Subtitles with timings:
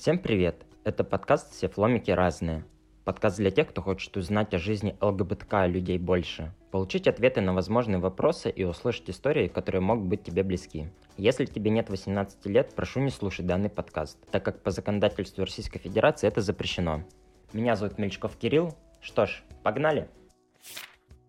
[0.00, 0.64] Всем привет!
[0.82, 2.64] Это подкаст «Все фломики разные».
[3.04, 7.98] Подкаст для тех, кто хочет узнать о жизни ЛГБТК людей больше, получить ответы на возможные
[7.98, 10.88] вопросы и услышать истории, которые могут быть тебе близки.
[11.18, 15.80] Если тебе нет 18 лет, прошу не слушать данный подкаст, так как по законодательству Российской
[15.80, 17.02] Федерации это запрещено.
[17.52, 18.74] Меня зовут Мельчков Кирилл.
[19.02, 20.08] Что ж, погнали!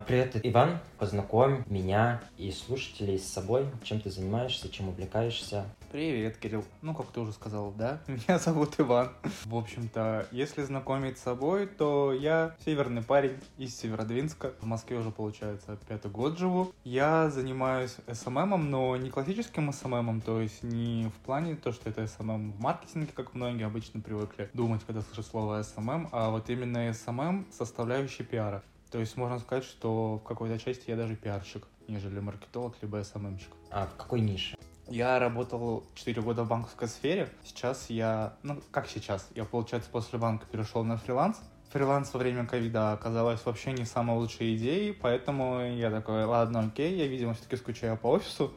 [0.08, 0.80] Привет, Иван.
[0.98, 3.68] Познакомь меня и слушателей с собой.
[3.84, 5.66] Чем ты занимаешься, чем увлекаешься?
[5.92, 6.66] Привет, Кирилл.
[6.82, 8.00] Ну, как ты уже сказал, да?
[8.08, 9.10] Меня зовут Иван.
[9.46, 14.54] В общем-то, если знакомить с собой, то я северный парень из Северодвинска.
[14.60, 16.74] В Москве уже, получается, пятый год живу.
[16.84, 21.72] Я занимаюсь SMM ом, но не классическим SMM ом, то есть не в плане то,
[21.72, 26.30] что это SMM в маркетинге, как многие обычно привыкли думать, когда слышат слово SMM, а
[26.32, 28.64] вот именно SMM составляющий пиара.
[28.92, 33.16] То есть можно сказать, что в какой-то части я даже пиарщик, нежели маркетолог, либо SMM
[33.16, 33.50] щик.
[33.70, 34.58] А в какой нише?
[34.90, 37.30] Я работал 4 года в банковской сфере.
[37.46, 41.40] Сейчас я, ну как сейчас, я, получается, после банка перешел на фриланс.
[41.70, 46.98] Фриланс во время ковида оказалось вообще не самой лучшей идеей, поэтому я такой, ладно, окей,
[46.98, 48.52] я, видимо, все-таки скучаю по офису,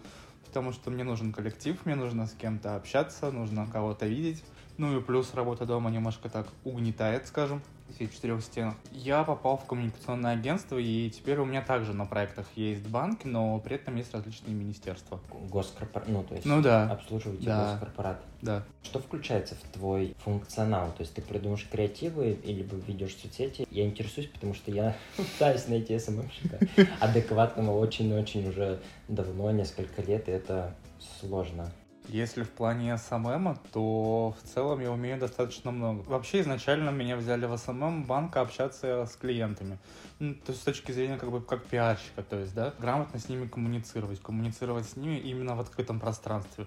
[0.46, 4.42] потому что мне нужен коллектив, мне нужно с кем-то общаться, нужно кого-то видеть.
[4.77, 7.62] Ну и плюс работа дома немножко так угнетает, скажем
[7.94, 8.75] всех четырех стенах.
[8.92, 13.58] Я попал в коммуникационное агентство, и теперь у меня также на проектах есть банки, но
[13.61, 15.20] при этом есть различные министерства.
[15.50, 16.91] Госкорпорат, ну то есть ну, да.
[16.91, 17.72] обслуживаете да.
[17.72, 18.22] госкорпорат.
[18.42, 18.64] Да.
[18.83, 20.89] Что включается в твой функционал?
[20.92, 23.67] То есть ты придумаешь креативы или ведешь соцсети?
[23.70, 26.58] Я интересуюсь, потому что я пытаюсь найти SMM щика
[27.00, 30.75] адекватного очень-очень уже давно, несколько лет, и это
[31.20, 31.70] сложно.
[32.08, 36.02] Если в плане SMM, то в целом я умею достаточно много.
[36.02, 39.78] Вообще изначально меня взяли в SMM банка общаться с клиентами.
[40.19, 43.28] Ну, то есть с точки зрения как бы как пиарщика, то есть, да, грамотно с
[43.28, 46.66] ними коммуницировать, коммуницировать с ними именно в открытом пространстве.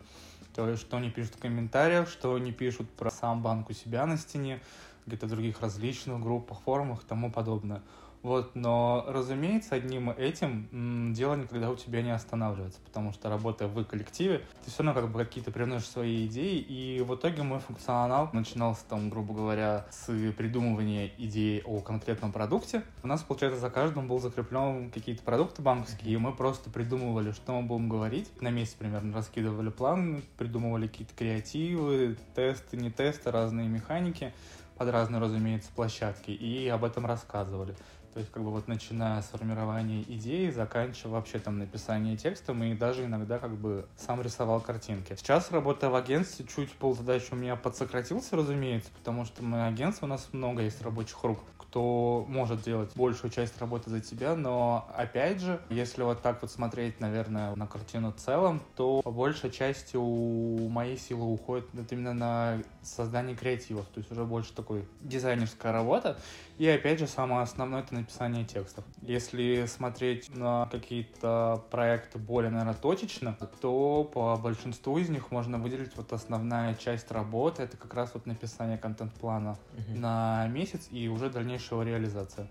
[0.55, 4.07] То есть, что они пишут в комментариях, что они пишут про сам банк у себя
[4.07, 4.59] на стене,
[5.05, 7.83] где-то в других различных группах, форумах и тому подобное.
[8.23, 13.83] Вот, но, разумеется, одним этим дело никогда у тебя не останавливается, потому что работая в
[13.85, 18.29] коллективе, ты все равно как бы какие-то приносишь свои идеи, и в итоге мой функционал
[18.33, 22.83] начинался там, грубо говоря, с придумывания идеи о конкретном продукте.
[23.03, 27.53] У нас, получается, за каждым был закреплен какие-то продукты банковские, и мы просто придумывали, что
[27.53, 28.29] мы будем говорить.
[28.41, 34.33] На месяц примерно раскидывали план, придумывали какие-то креативы, тесты, не тесты, разные механики
[34.77, 37.75] под разные, разумеется, площадки, и об этом рассказывали.
[38.17, 42.73] То есть, как бы вот начиная с формирования идеи, заканчивая вообще там написание текста, мы
[42.73, 45.15] даже иногда как бы сам рисовал картинки.
[45.15, 50.07] Сейчас, работая в агентстве, чуть пол задачи у меня подсократился, разумеется, потому что мы агентство,
[50.07, 51.37] у нас много есть рабочих рук
[51.69, 56.49] кто может делать большую часть работы за тебя, но опять же, если вот так вот
[56.49, 61.91] смотреть, наверное, на картину в целом, то по большей части у моей силы уходит вот
[61.91, 66.17] именно на создание креативов, то есть уже больше такой дизайнерская работа,
[66.57, 68.83] и опять же, самое основное это написание текстов.
[69.01, 75.95] Если смотреть на какие-то проекты более, наверное, точечно, то по большинству из них можно выделить
[75.95, 79.99] вот основная часть работы, это как раз вот написание контент-плана uh-huh.
[79.99, 82.47] на месяц и уже дальнейшего реализация.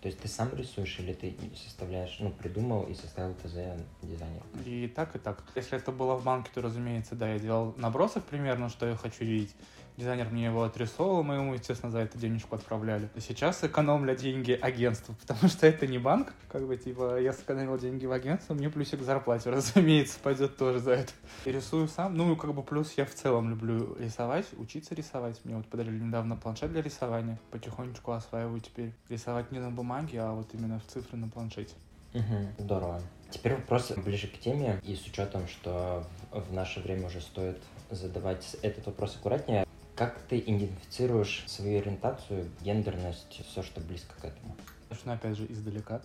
[0.00, 4.42] То есть ты сам рисуешь или ты составляешь, ну, придумал и составил ТЗ дизайнер?
[4.64, 5.44] И так, и так.
[5.54, 9.24] Если это было в банке, то, разумеется, да, я делал набросок примерно, что я хочу
[9.24, 9.54] видеть
[10.00, 13.08] дизайнер мне его отрисовывал, мы ему, естественно, за это денежку отправляли.
[13.18, 18.06] Сейчас экономля деньги агентству, потому что это не банк, как бы, типа, я сэкономил деньги
[18.06, 21.12] в агентство, мне плюсик к зарплате, разумеется, пойдет тоже за это.
[21.44, 25.40] И рисую сам, ну, как бы, плюс я в целом люблю рисовать, учиться рисовать.
[25.44, 30.32] Мне вот подарили недавно планшет для рисования, потихонечку осваиваю теперь рисовать не на бумаге, а
[30.32, 31.74] вот именно в цифре на планшете.
[32.14, 33.00] Угу, здорово.
[33.30, 37.58] Теперь вопрос ближе к теме, и с учетом, что в наше время уже стоит
[37.90, 39.66] задавать этот вопрос аккуратнее.
[40.00, 44.56] Как ты идентифицируешь свою ориентацию, гендерность, все, что близко к этому?
[44.88, 46.00] Конечно, опять же, издалека.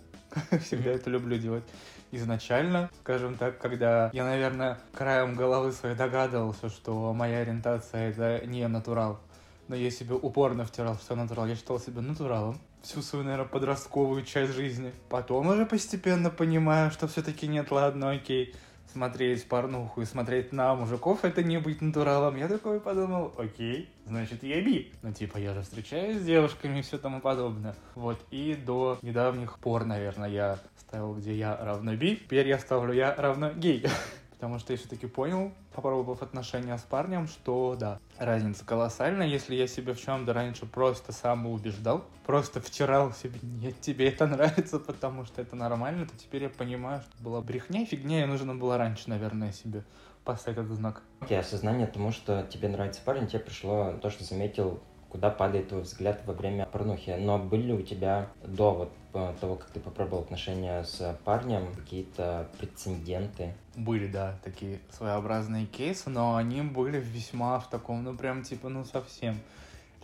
[0.66, 1.64] Всегда это люблю делать.
[2.12, 8.68] Изначально, скажем так, когда я, наверное, краем головы своей догадывался, что моя ориентация— это не
[8.68, 9.22] натурал,
[9.70, 11.48] но я себе упорно втирал, что натурал.
[11.48, 14.92] Я считал себя натуралом всю свою, наверное, подростковую часть жизни.
[15.08, 18.54] Потом уже постепенно понимаю, что все-таки нет, ладно, окей
[18.96, 22.38] смотреть порнуху и смотреть на мужиков, это не быть натуралом.
[22.38, 24.94] Я такой подумал, окей, значит я би.
[25.02, 27.76] Ну типа я же встречаюсь с девушками и все тому подобное.
[27.96, 32.16] Вот, и до недавних пор, наверное, я ставил, где я равно би.
[32.16, 33.86] Теперь я ставлю я равно гей.
[34.36, 39.28] Потому что я все-таки понял, попробовав отношения с парнем, что да, разница колоссальная.
[39.28, 44.80] Если я себя в чем-то раньше просто самоубеждал, просто втирал себе, нет, тебе это нравится,
[44.80, 48.78] потому что это нормально, то теперь я понимаю, что была брехня, фигня, и нужно было
[48.78, 49.84] раньше, наверное, себе
[50.26, 51.02] поставить этот знак.
[51.22, 55.82] Окей, осознание тому, что тебе нравится парень, тебе пришло то, что заметил, куда падает твой
[55.82, 57.16] взгляд во время порнухи.
[57.18, 58.92] Но были ли у тебя до вот
[59.40, 63.54] того, как ты попробовал отношения с парнем, какие-то прецеденты?
[63.76, 68.84] Были, да, такие своеобразные кейсы, но они были весьма в таком, ну прям типа, ну
[68.86, 69.38] совсем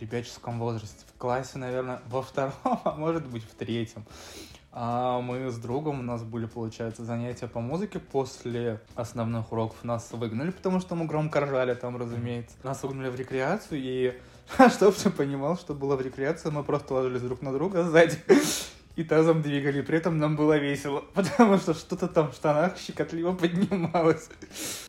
[0.00, 1.04] ребяческом возрасте.
[1.14, 4.04] В классе, наверное, во втором, а может быть в третьем.
[4.74, 9.84] А мы с другом, у нас были, получается, занятия по музыке после основных уроков.
[9.84, 12.56] Нас выгнали, потому что мы громко ржали там, разумеется.
[12.62, 14.18] Нас выгнали в рекреацию, и
[14.70, 18.16] чтобы ты понимал, что было в рекреации, мы просто ложились друг на друга сзади
[18.96, 19.80] и тазом двигали.
[19.82, 24.28] При этом нам было весело, потому что что-то там в штанах щекотливо поднималось.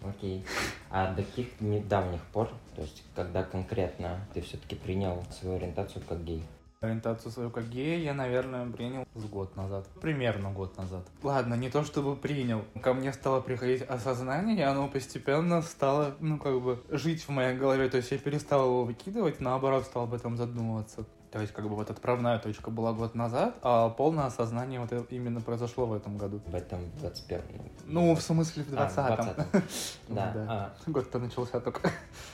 [0.01, 0.43] Окей.
[0.89, 6.23] А до каких недавних пор, то есть когда конкретно ты все-таки принял свою ориентацию как
[6.23, 6.43] гей?
[6.81, 9.87] Ориентацию свою как гея я, наверное, принял с год назад.
[10.01, 11.07] Примерно год назад.
[11.23, 12.65] Ладно, не то чтобы принял.
[12.81, 17.55] Ко мне стало приходить осознание, и оно постепенно стало, ну, как бы, жить в моей
[17.57, 17.87] голове.
[17.87, 21.05] То есть я перестал его выкидывать, наоборот, стал об этом задумываться.
[21.33, 25.41] То есть, как бы, вот отправная точка была год назад, а полное осознание вот именно
[25.41, 26.39] произошло в этом году.
[26.45, 27.41] В этом 21
[27.87, 29.35] Ну, в смысле, в 20-м.
[29.39, 29.45] А,
[30.09, 30.33] да.
[30.47, 30.73] А.
[30.85, 31.89] Год-то начался только.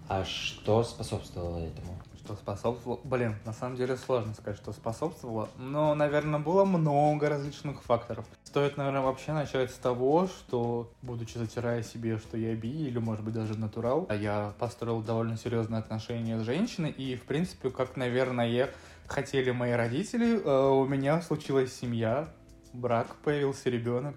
[0.10, 1.98] А что способствовало этому?
[2.18, 3.00] Что способствовало?
[3.06, 5.48] Блин, на самом деле сложно сказать, что способствовало.
[5.57, 8.25] Но, наверное, было много различных факторов.
[8.44, 13.24] Стоит, наверное, вообще начать с того, что, будучи затирая себе, что я би, или, может
[13.24, 18.48] быть, даже натурал, я построил довольно серьезные отношения с женщиной, и, в принципе, как, наверное,
[19.09, 22.29] хотели мои родители, э, у меня случилась семья,
[22.73, 24.15] брак, появился ребенок.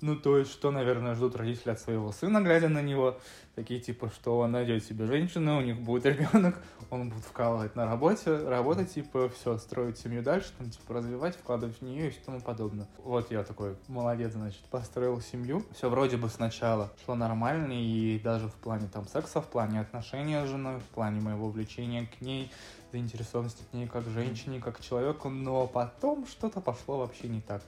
[0.00, 3.18] Ну, то есть, что, наверное, ждут родители от своего сына, глядя на него.
[3.54, 6.60] Такие, типа, что он найдет себе женщину, у них будет ребенок,
[6.90, 11.78] он будет вкалывать на работе, работать, типа, все, строить семью дальше, там, типа, развивать, вкладывать
[11.78, 12.86] в нее и тому подобное.
[12.98, 15.64] Вот я такой, молодец, значит, построил семью.
[15.74, 20.44] Все вроде бы сначала шло нормально, и даже в плане, там, секса, в плане отношения
[20.44, 22.50] с женой, в плане моего влечения к ней,
[22.94, 27.60] заинтересованности к ней как женщине, как человеку, но потом что-то пошло вообще не так.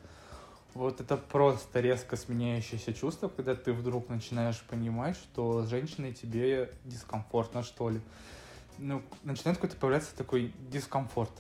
[0.75, 6.71] Вот это просто резко сменяющееся чувство, когда ты вдруг начинаешь понимать, что с женщиной тебе
[6.85, 8.01] дискомфортно, что ли.
[8.79, 11.33] Ну, начинает какой-то появляться такой дискомфорт,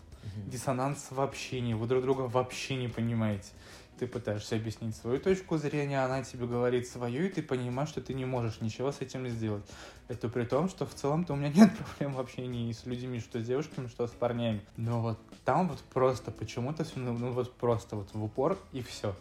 [0.46, 3.50] диссонанс в общении, вы друг друга вообще не понимаете.
[3.98, 8.14] Ты пытаешься объяснить свою точку зрения, она тебе говорит свою, и ты понимаешь, что ты
[8.14, 9.64] не можешь ничего с этим сделать.
[10.08, 13.40] Это при том, что в целом-то у меня нет проблем в общении с людьми, что
[13.40, 14.60] с девушками, что с парнями.
[14.76, 18.82] Но вот там вот просто почему-то все, ну, ну вот просто вот в упор и
[18.82, 19.14] все.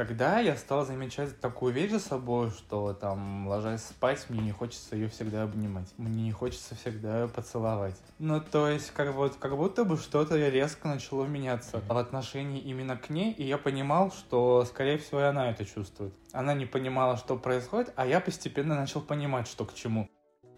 [0.00, 4.96] Тогда я стал замечать такую вещь за собой, что там, ложась спать, мне не хочется
[4.96, 5.92] ее всегда обнимать.
[5.98, 7.96] Мне не хочется всегда поцеловать.
[8.18, 12.96] Ну, то есть, как, вот, как будто бы что-то резко начало меняться в отношении именно
[12.96, 16.14] к ней, и я понимал, что, скорее всего, и она это чувствует.
[16.32, 20.08] Она не понимала, что происходит, а я постепенно начал понимать, что к чему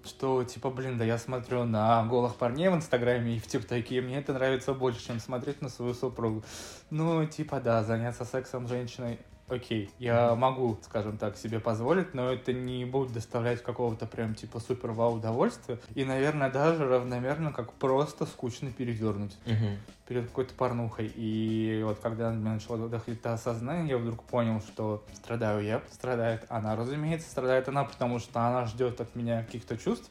[0.05, 4.01] что, типа, блин, да я смотрю на голых парней в Инстаграме и в ТикТоке, и
[4.01, 6.43] мне это нравится больше, чем смотреть на свою супругу.
[6.91, 9.21] Ну, типа, да, заняться сексом с женщиной
[9.53, 14.61] окей, я могу, скажем так, себе позволить, но это не будет доставлять какого-то прям типа
[14.61, 15.79] супер вау удовольствия.
[15.95, 19.77] И, наверное, даже равномерно как просто скучно передернуть uh-huh.
[20.09, 21.13] перед какой-то порнухой.
[21.15, 25.83] И вот когда у меня начало доходить до осознания, я вдруг понял, что страдаю я,
[25.93, 30.11] страдает она, разумеется, страдает она, потому что она ждет от меня каких-то чувств,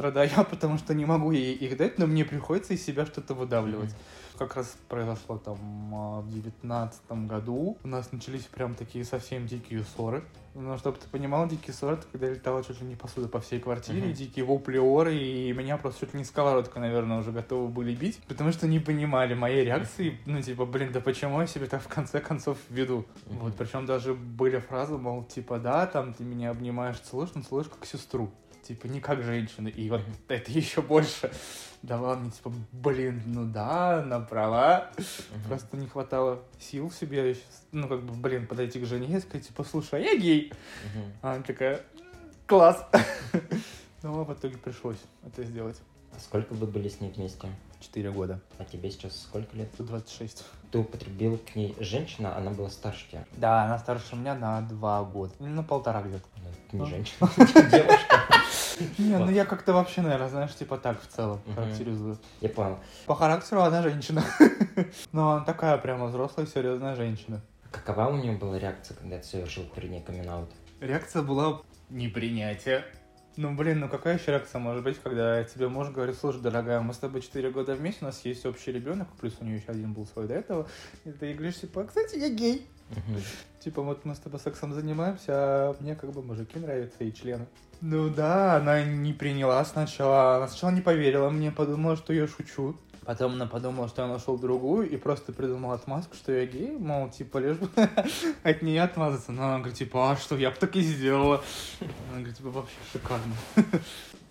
[0.00, 3.90] страдаю потому что не могу ей их дать, но мне приходится из себя что-то выдавливать.
[3.90, 5.58] Mm-hmm как раз произошло там
[5.92, 7.76] а, в девятнадцатом году.
[7.84, 10.24] У нас начались прям такие совсем дикие ссоры.
[10.54, 13.60] Ну, чтобы ты понимал, дикие ссоры, это когда летала чуть ли не посуда по всей
[13.60, 14.14] квартире, uh-huh.
[14.14, 18.18] дикие вопли оры, и меня просто чуть ли не сковородка, наверное, уже готовы были бить,
[18.28, 21.88] потому что не понимали моей реакции, ну, типа, блин, да почему я себе так в
[21.88, 23.04] конце концов веду?
[23.26, 23.38] Uh-huh.
[23.40, 27.68] Вот, причем даже были фразы, мол, типа, да, там, ты меня обнимаешь, целуешь, но целуешь
[27.68, 28.30] как сестру
[28.70, 29.66] типа, не как женщина.
[29.66, 31.32] И вот это еще больше
[31.82, 34.90] давало мне, типа, блин, ну да, на права.
[34.96, 35.48] Uh-huh.
[35.48, 37.36] Просто не хватало сил в себе,
[37.72, 40.52] ну, как бы, блин, подойти к жене и сказать, типа, слушай, а я гей.
[40.52, 41.12] Uh-huh.
[41.22, 41.82] А она такая,
[42.46, 42.86] класс.
[44.02, 44.96] Ну, а в итоге пришлось
[45.26, 45.76] это сделать.
[46.16, 47.48] А сколько вы были с ней вместе?
[47.80, 48.40] Четыре года.
[48.56, 49.68] А тебе сейчас сколько лет?
[49.76, 50.42] 26.
[50.72, 53.26] Ты употребил к ней женщина, она была старше тебя?
[53.36, 55.34] Да, она старше меня на два года.
[55.38, 56.24] Ну, на полтора где-то.
[56.72, 58.39] Ну, не женщина, девушка.
[58.98, 62.18] Не, ну я как-то вообще, наверное, знаешь, типа так в целом характеризую.
[62.40, 62.78] Я понял.
[63.06, 64.24] По характеру она женщина.
[65.12, 67.40] Но она такая прямо взрослая, серьезная женщина.
[67.70, 70.50] Какова у нее была реакция, когда ты совершил перед ней камин -аут?
[70.80, 72.84] Реакция была непринятие.
[73.36, 76.92] Ну, блин, ну какая еще реакция может быть, когда тебе муж говорит, слушай, дорогая, мы
[76.92, 79.92] с тобой 4 года вместе, у нас есть общий ребенок, плюс у нее еще один
[79.92, 80.68] был свой до этого,
[81.04, 82.66] и ты говоришь, типа, кстати, я гей.
[83.60, 87.46] Типа, вот мы с тобой сексом занимаемся, а мне как бы мужики нравятся и члены.
[87.82, 90.36] Ну да, она не приняла сначала.
[90.36, 92.76] Она сначала не поверила мне, подумала, что я шучу.
[93.04, 97.10] Потом она подумала, что я нашел другую и просто придумал отмазку, что я гей, мол,
[97.10, 97.68] типа, лишь бы
[98.42, 99.32] от нее отмазаться.
[99.32, 101.42] Но она говорит, типа, а что, я бы так и сделала.
[101.80, 103.34] Она говорит, типа, вообще шикарно.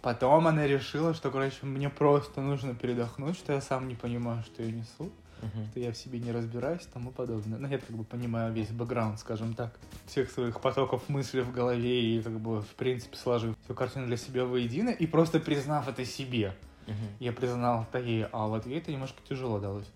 [0.01, 4.63] Потом она решила, что, короче, мне просто нужно передохнуть, что я сам не понимаю, что
[4.63, 5.67] я несу Мгм.
[5.71, 7.57] что я в себе не разбираюсь и тому подобное.
[7.59, 12.17] Ну, я как бы понимаю весь бэкграунд, скажем так, всех своих потоков мыслей в голове
[12.17, 16.05] и как бы, в принципе, сложив всю картину для себя воедино и просто признав это
[16.05, 16.55] себе.
[16.87, 16.97] Мгм.
[17.19, 19.87] Я признал это ей, а вот ей это немножко тяжело далось.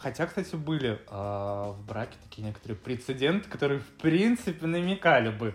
[0.00, 5.54] Хотя, кстати, были а, в браке такие некоторые прецеденты, которые, в принципе, намекали бы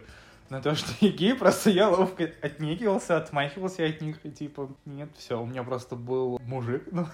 [0.50, 5.10] на то, что я гей, просто я ловко отнекивался, отмахивался от них, и типа, нет,
[5.18, 7.08] все, у меня просто был мужик, ну,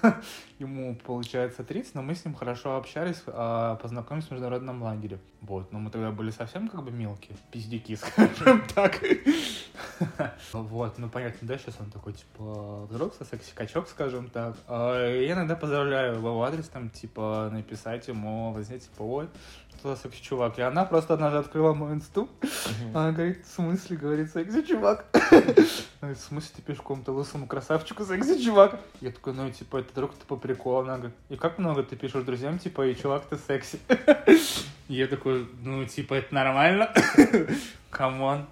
[0.59, 5.19] ему, получается, 30, но мы с ним хорошо общались, а, познакомились в международном лагере.
[5.41, 9.01] Вот, но мы тогда были совсем как бы мелкие, пиздюки, скажем так.
[10.53, 14.55] Вот, ну понятно, да, сейчас он такой, типа, взрослый, секси-качок, скажем так.
[14.67, 19.29] А Я иногда поздравляю его в адрес, там, типа, написать ему, возьмите, типа, ой,
[19.77, 20.59] что за секси-чувак.
[20.59, 22.29] И она просто однажды открыла мой инсту,
[22.93, 25.05] она говорит, в смысле, говорит, секси-чувак?
[26.01, 28.79] Она говорит, в смысле ты пишешь какому-то лысому красавчику секси-чувак?
[29.01, 30.79] Я такой, ну, типа, это друг, ты по приколу.
[30.79, 33.79] Она говорит, и как много ты пишешь друзьям, типа, и чувак, ты секси.
[34.87, 36.91] Я такой, ну, типа, это нормально?
[37.89, 38.47] Come on.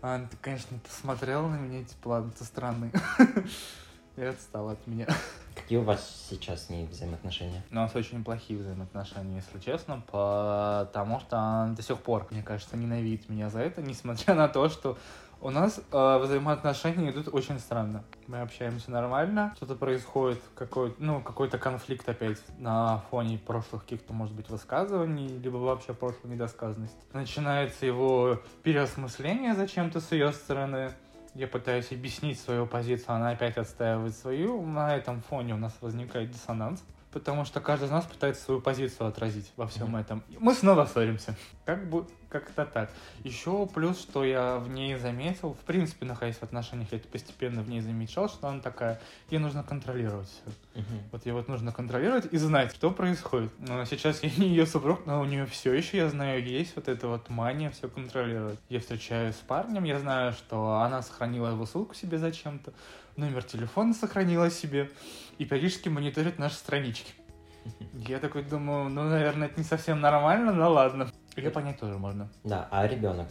[0.00, 2.92] А Она, ты, конечно, посмотрела на меня, типа, ладно, ты странный.
[4.16, 5.06] И отстала от меня.
[5.54, 7.62] Какие у вас сейчас с ней взаимоотношения?
[7.70, 12.76] У нас очень плохие взаимоотношения, если честно, потому что она до сих пор, мне кажется,
[12.76, 14.98] ненавидит меня за это, несмотря на то, что
[15.40, 18.04] у нас э, взаимоотношения идут очень странно.
[18.26, 24.34] Мы общаемся нормально, что-то происходит, какой, ну, какой-то конфликт опять на фоне прошлых каких-то, может
[24.34, 26.98] быть, высказываний, либо вообще прошлой недосказанности.
[27.12, 30.92] Начинается его переосмысление зачем-то с ее стороны.
[31.34, 34.60] Я пытаюсь объяснить свою позицию, она опять отстаивает свою.
[34.66, 36.82] На этом фоне у нас возникает диссонанс.
[37.10, 39.96] Потому что каждый из нас пытается свою позицию отразить во всем Мгм.
[39.96, 40.22] этом.
[40.28, 41.34] И Мы снова ссоримся.
[41.64, 42.90] Как бы как-то так.
[43.24, 47.62] Еще плюс, что я в ней заметил, в принципе, находясь в отношениях, я это постепенно
[47.62, 50.80] в ней замечал, что она такая, ей нужно контролировать все.
[50.80, 51.02] Мгм.
[51.12, 53.52] Вот ей вот нужно контролировать и знать, что происходит.
[53.58, 56.88] Но сейчас я не ее супруг, но у нее все еще, я знаю, есть вот
[56.88, 58.58] эта вот мания все контролировать.
[58.68, 62.72] Я встречаюсь с парнем, я знаю, что она сохранила его ссылку себе зачем-то,
[63.16, 64.90] номер телефона сохранила себе
[65.38, 67.12] и периодически мониторит наши странички.
[67.92, 71.10] Я такой думаю, ну, наверное, это не совсем нормально, но ладно.
[71.38, 72.28] Ее понять тоже можно.
[72.42, 73.28] Да, а ребенок?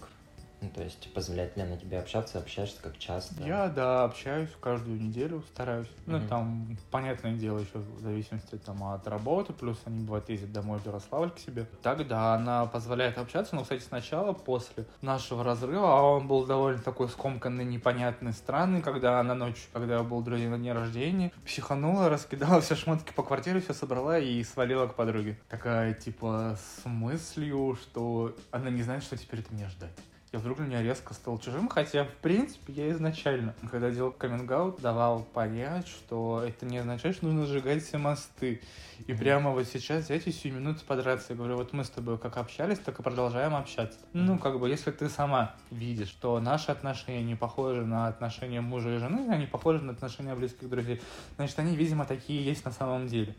[0.60, 3.44] Ну, то есть, позволяет ли она тебе общаться, общаешься как часто?
[3.44, 5.88] Я, да, общаюсь каждую неделю, стараюсь.
[6.08, 6.28] Ну, Мгм.
[6.28, 10.86] там, понятное дело, еще в зависимости там, от работы, плюс они, бывает, ездят домой в
[10.86, 11.68] Ярославль к себе.
[11.84, 16.82] Так, да, она позволяет общаться, но, кстати, сначала, после нашего разрыва, а он был довольно
[16.82, 22.10] такой скомканный, непонятный, странный, когда она ночью, когда я был друзей на дне рождения, психанула,
[22.10, 25.40] раскидала все шмотки по квартире, все собрала и свалила к подруге.
[25.50, 29.94] Такая, типа, с мыслью, что она не знает, что теперь от меня ждать.
[30.34, 35.24] Я вдруг меня резко стал чужим, хотя, в принципе, я изначально, когда делал каминг давал
[35.24, 38.62] понять, что это не означает, что нужно сжигать все мосты.
[39.06, 41.28] И прямо вот сейчас взять и сию минуту подраться.
[41.30, 44.00] Я говорю, вот мы с тобой как общались, так и продолжаем общаться.
[44.12, 48.96] Ну, как бы, если ты сама видишь, что наши отношения не похожи на отношения мужа
[48.96, 51.02] и жены, они похожи на отношения близких друзей,
[51.38, 53.34] значит, они, видимо, такие есть на самом деле.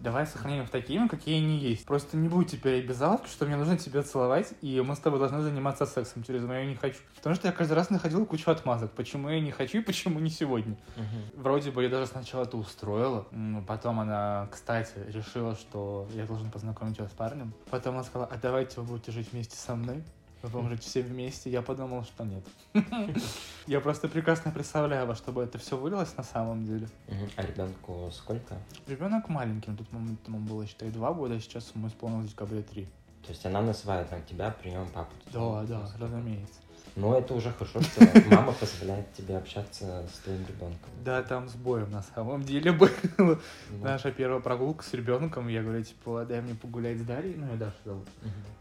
[0.00, 1.86] Давай сохраним их такими, какие они есть.
[1.86, 5.40] Просто не будь теперь обязаловки, что мне нужно тебя целовать, и мы с тобой должны
[5.42, 6.98] заниматься сексом через мое не хочу.
[7.16, 10.30] Потому что я каждый раз находил кучу отмазок, почему я не хочу и почему не
[10.30, 10.76] сегодня.
[10.96, 11.42] Мгм.
[11.42, 13.26] Вроде бы я даже сначала это устроила,
[13.66, 17.54] потом она, кстати, решила, что я должен познакомить ее с парнем.
[17.70, 20.04] Потом она сказала, а давайте вы будете жить вместе со мной.
[20.42, 21.50] Будем жить все вместе.
[21.50, 22.44] Я подумал, что нет.
[23.66, 26.88] Я просто прекрасно представляю, во что бы это все вылилось на самом деле.
[27.36, 28.56] А ребенку сколько?
[28.86, 32.30] Ребенок маленький, на тот момент ему было, считай, два года, а сейчас ему исполнилось в
[32.30, 32.84] декабре три.
[33.22, 35.12] То есть она называет там тебя, при нем папу.
[35.32, 36.60] Да, да, разумеется.
[36.96, 38.00] Ну, это уже хорошо, что
[38.30, 40.90] мама позволяет тебе общаться с твоим ребенком.
[41.04, 42.88] Да, там с боем на самом деле было.
[43.18, 43.38] Ну,
[43.82, 47.56] Наша первая прогулка с ребенком, я говорю, типа, дай мне погулять с Дарьей, ну, я
[47.56, 48.08] Даша зовут.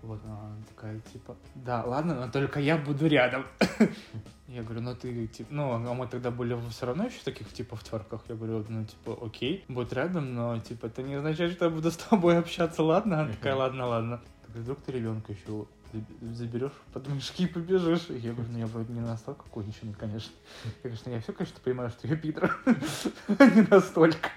[0.02, 3.46] Вот она такая, типа, да, ладно, но только я буду рядом.
[4.48, 7.76] Я говорю, ну ты, типа, ну, а мы тогда были все равно еще таких, типа,
[7.76, 8.22] в терках.
[8.30, 11.90] Я говорю, ну, типа, окей, будь рядом, но, типа, это не означает, что я буду
[11.90, 13.22] с тобой общаться, ладно?
[13.22, 14.22] Она такая, ладно, ладно.
[14.50, 15.66] Вдруг ты ребенка еще
[16.22, 18.10] заберешь под мешки и побежишь.
[18.10, 20.34] И я говорю, ну я вроде не настолько конченый, конечно.
[20.66, 22.58] Я, конечно, я все, конечно, понимаю, что я пидор.
[23.28, 24.30] Не настолько.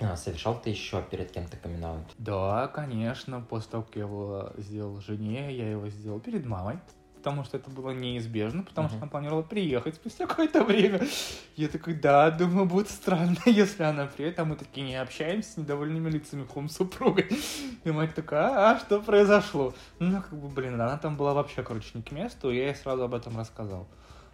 [0.00, 2.06] А, совершал ты еще перед кем-то камин -аут?
[2.18, 3.40] Да, конечно.
[3.40, 6.78] После того, как я его сделал жене, я его сделал перед мамой
[7.22, 8.90] потому что это было неизбежно, потому uh-huh.
[8.90, 11.06] что она планировала приехать спустя какое-то время.
[11.54, 15.56] Я такой, да, думаю, будет странно, если она приедет, а мы такие не общаемся с
[15.56, 17.28] недовольными лицами хом супругой.
[17.84, 19.72] И мать такая, а, а что произошло?
[20.00, 22.74] Ну, как бы, блин, она там была вообще, короче, не к месту, и я ей
[22.74, 23.86] сразу об этом рассказал.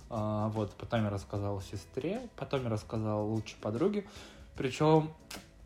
[0.08, 4.06] А, вот, потом я рассказал сестре, потом я рассказал лучшей подруге.
[4.56, 5.12] Причем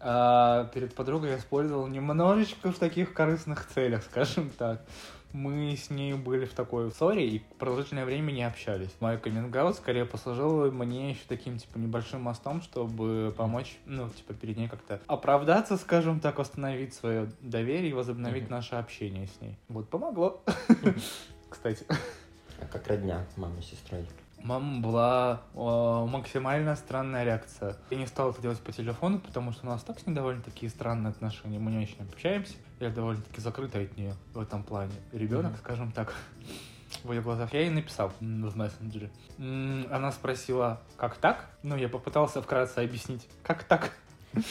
[0.01, 4.83] а, перед подругой я использовал немножечко в таких корыстных целях, скажем так
[5.33, 8.91] мы с ней были в такой ссоре и продолжительное время не общались.
[9.01, 14.57] Мой каминг скорее послужил мне еще таким, типа, небольшим мостом, чтобы помочь, ну, типа, перед
[14.57, 18.51] ней как-то оправдаться, скажем так, восстановить свое доверие и возобновить mm-hmm.
[18.51, 19.57] наше общение с ней.
[19.69, 20.43] Вот, помогло.
[21.49, 21.87] Кстати.
[22.61, 24.07] А как родня мамы с сестрой?
[24.43, 27.77] Мама была о, максимально странная реакция.
[27.91, 30.43] Я не стал это делать по телефону, потому что у нас так с ней довольно
[30.43, 31.59] такие странные отношения.
[31.59, 32.55] Мы не очень общаемся.
[32.81, 34.95] Я довольно-таки закрытый от нее в этом плане.
[35.13, 35.59] Ребенок, mm-hmm.
[35.59, 36.15] скажем так,
[37.05, 37.53] в ее глазах.
[37.53, 39.11] Я ей написал в мессенджере.
[39.39, 41.51] Она спросила, как так?
[41.63, 43.93] Ну, я попытался вкратце объяснить, как так?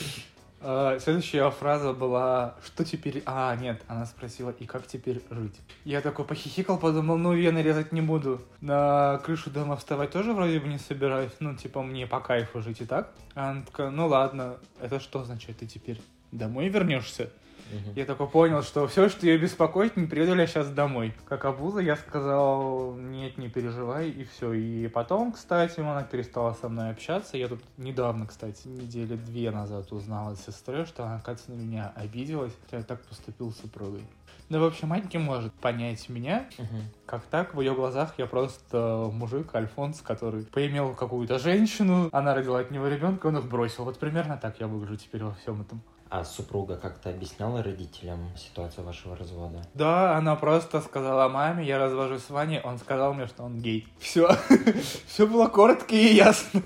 [0.63, 3.24] А, следующая фраза была, что теперь...
[3.25, 5.60] А, нет, она спросила, и как теперь жить?
[5.86, 8.41] Я такой похихикал, подумал, ну, я нарезать не буду.
[8.62, 11.32] На крышу дома вставать тоже вроде бы не собираюсь.
[11.39, 13.12] Ну, типа, мне по кайфу жить и так.
[13.34, 16.00] Она такая, ну, ладно, это что значит, ты теперь
[16.32, 17.32] домой вернешься?
[17.71, 17.93] Угу.
[17.95, 21.13] Я только понял, что все, что ее беспокоит, не приеду ли я сейчас домой.
[21.25, 24.53] Как обуза, я сказал, нет, не переживай, и все.
[24.53, 27.37] И потом, кстати, она перестала со мной общаться.
[27.37, 31.93] Я тут недавно, кстати, недели две назад узнал от сестры, что она, кажется, на меня
[31.95, 34.03] обиделась, что я так поступил с супругой.
[34.49, 36.67] Да, в общем, мать не может понять меня, угу.
[37.05, 42.59] как так, в ее глазах я просто мужик, Альфонс, который поимел какую-то женщину, она родила
[42.59, 43.85] от него ребенка, он их бросил.
[43.85, 45.81] Вот примерно так я выгляжу теперь во всем этом.
[46.13, 49.62] А супруга как-то объясняла родителям ситуацию вашего развода?
[49.74, 53.88] Да, она просто сказала маме, я развожусь с Ваней, он сказал мне, что он гей.
[53.98, 54.27] Все.
[55.08, 56.62] Все было коротко и ясно.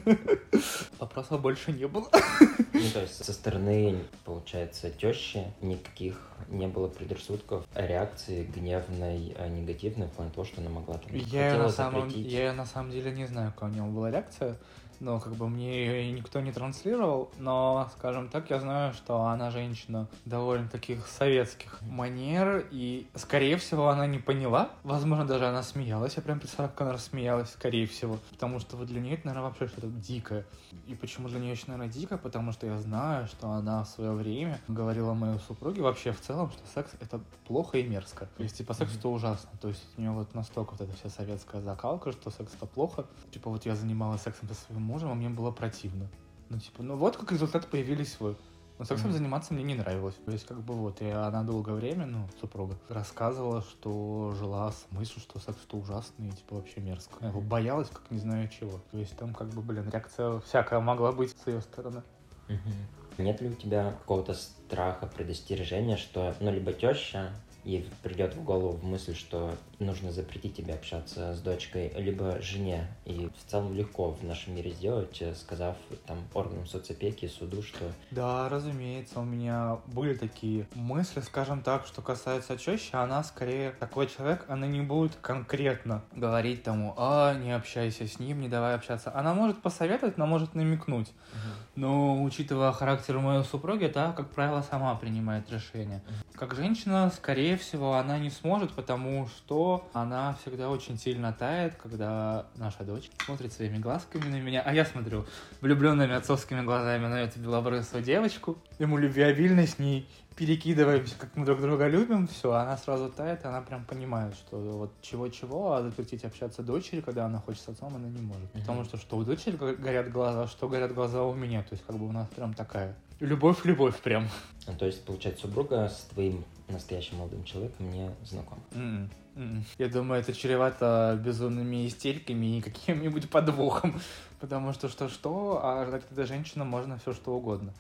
[1.00, 2.10] Вопросов больше не было.
[2.84, 10.08] Ну, то есть со стороны, получается, тещи никаких не было предрассудков, реакции гневной, а негативной
[10.08, 13.26] в плане того, что она могла там я на самом, Я на самом деле не
[13.26, 14.58] знаю, какая у него была реакция
[15.00, 19.52] но как бы мне ее никто не транслировал, но, скажем так, я знаю, что она
[19.52, 24.70] женщина довольно таких советских манер, и, скорее всего, она не поняла.
[24.84, 26.16] Возможно, даже она смеялась.
[26.16, 28.20] Я прям представляю, как она рассмеялась, скорее всего.
[28.32, 30.46] Потому что вот для нее это, наверное, вообще что-то дикое.
[30.88, 32.18] И почему для нее еще, наверное, дико?
[32.18, 36.52] Потому что я знаю, что она в свое время говорила моей супруге вообще в целом,
[36.52, 38.28] что секс— это плохо и мерзко.
[38.38, 39.50] То есть, типа, секс— это ужасно.
[39.62, 43.06] То есть, у нее вот настолько вот эта вся советская закалка, что секс— это плохо.
[43.32, 46.10] Типа, вот я занималась сексом со своим мужем, а мне было противно.
[46.50, 48.36] Ну, типа, ну вот как результаты появились вы.
[48.78, 49.14] Но сексом mm-hmm.
[49.14, 50.16] заниматься мне не нравилось.
[50.26, 54.86] То есть, как бы вот, и она долгое время, ну, супруга, рассказывала, что жила с
[54.92, 57.16] мыслью, что секс это ужасно и, типа, вообще мерзко.
[57.22, 58.82] Я боялась, как не знаю чего.
[58.92, 62.04] То есть, там, как бы, блин, реакция всякая могла быть с ее стороны.
[62.48, 63.24] Mm-hmm.
[63.24, 67.32] Нет ли у тебя какого-то страха, предостережения, что, ну, либо теща
[67.64, 72.88] ей придет в голову мысль, что нужно запретить тебе общаться с дочкой, либо жене.
[73.06, 77.86] И в целом легко в нашем мире сделать, э, сказав там органам соцопеки, суду, что...
[78.12, 84.08] Да, разумеется, у меня были такие мысли, скажем так, что касается тещи, она скорее такой
[84.08, 89.12] человек, она не будет конкретно говорить тому, а, не общайся с ним, не давай общаться.
[89.16, 91.10] Она может посоветовать, но может намекнуть.
[91.10, 91.82] Угу.
[91.82, 96.02] Но, учитывая характер моей супруги, та, как правило, сама принимает решение.
[96.08, 96.38] Угу.
[96.40, 102.48] Как женщина, скорее всего, она не сможет, потому что она всегда очень сильно тает, когда
[102.56, 105.26] наша дочь смотрит своими глазками на меня, а я смотрю
[105.62, 108.58] влюбленными отцовскими глазами на эту белобрысую девочку.
[108.80, 113.48] Мы любвеобильно с ней перекидываемся, как мы друг друга любим, все, она сразу тает, и
[113.48, 117.96] она прям понимает, что вот чего-чего, а запретить общаться дочери, когда она хочет с отцом,
[117.96, 118.44] она не может.
[118.54, 118.60] Mm-hmm.
[118.62, 121.98] Потому что что у дочери горят глаза, что горят глаза у меня, то есть как
[121.98, 124.28] бы у нас прям такая любовь-любовь прям.
[124.68, 128.62] А, то есть, получается, супруга с твоим настоящим молодым человеком не знакома?
[128.72, 129.62] Mm-mm.
[129.78, 134.00] Я думаю, это чревато безумными истериками и каким-нибудь подвохом.
[134.40, 137.74] Потому что что-что, а ждать этой женщины можно все что угодно.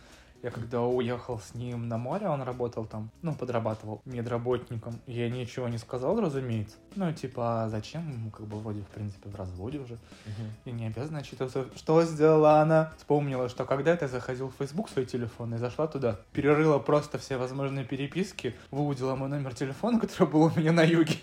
[0.45, 5.01] Я когда уехал с ним на море, он работал там, ну, подрабатывал медработником.
[5.07, 6.75] Я ничего не сказал, разумеется.
[6.93, 8.29] Ну, типа, а зачем?
[8.29, 9.95] Как бы вроде, в принципе, в разводе уже.
[9.95, 10.49] Uh-huh.
[10.65, 11.65] И не обязана отчитываться.
[11.75, 12.93] Что сделала она?
[12.95, 16.19] Вспомнила, что когда-то заходил в Facebook свой телефон и зашла туда.
[16.31, 21.15] Перерыла просто все возможные переписки, выудила мой номер телефона, который был у меня на юге.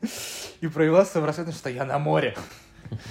[0.60, 2.36] И проявила свою рассветность, что я на море.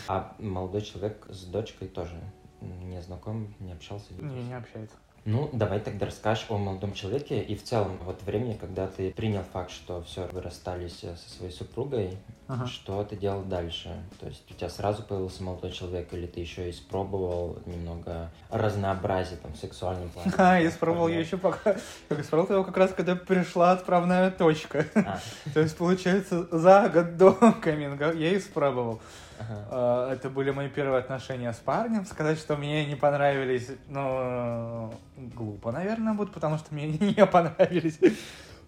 [0.08, 2.22] А молодой человек с дочкой тоже
[2.62, 4.14] не знаком, не общался?
[4.14, 4.96] Не, не общается.
[5.26, 9.42] Ну, давай тогда расскажешь о молодом человеке и в целом вот времени, когда ты принял
[9.42, 12.16] факт, что все, вы расстались э, со своей супругой,
[12.48, 12.68] ага.
[12.68, 13.90] что ты делал дальше?
[14.20, 19.54] То есть у тебя сразу появился молодой человек или ты еще испробовал немного разнообразия там
[19.54, 20.32] в сексуальном плане?
[20.38, 21.76] А, я испробовал я еще пока...
[22.12, 24.86] Я испробовал его как раз, когда пришла отправная точка.
[24.94, 25.20] А.
[25.56, 27.34] То есть, получается, за год до
[27.64, 29.02] каминга я испробовал.
[29.40, 30.14] Ага.
[30.14, 32.06] Это были мои первые отношения с парнем.
[32.06, 38.00] Сказать, что мне не понравились, ну, глупо, наверное, будет, потому что мне не понравились.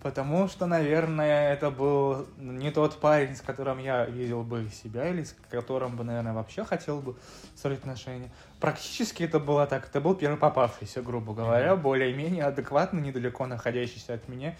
[0.02, 5.24] Потому что, наверное, это был не тот парень, с которым я видел бы себя, или
[5.24, 7.16] с которым бы, наверное, вообще хотел бы
[7.56, 8.30] строить отношения.
[8.60, 9.88] Практически это было так.
[9.88, 11.82] Это был первый попавшийся, грубо говоря, mm-hmm.
[11.82, 14.56] более-менее адекватный, недалеко находящийся от меня,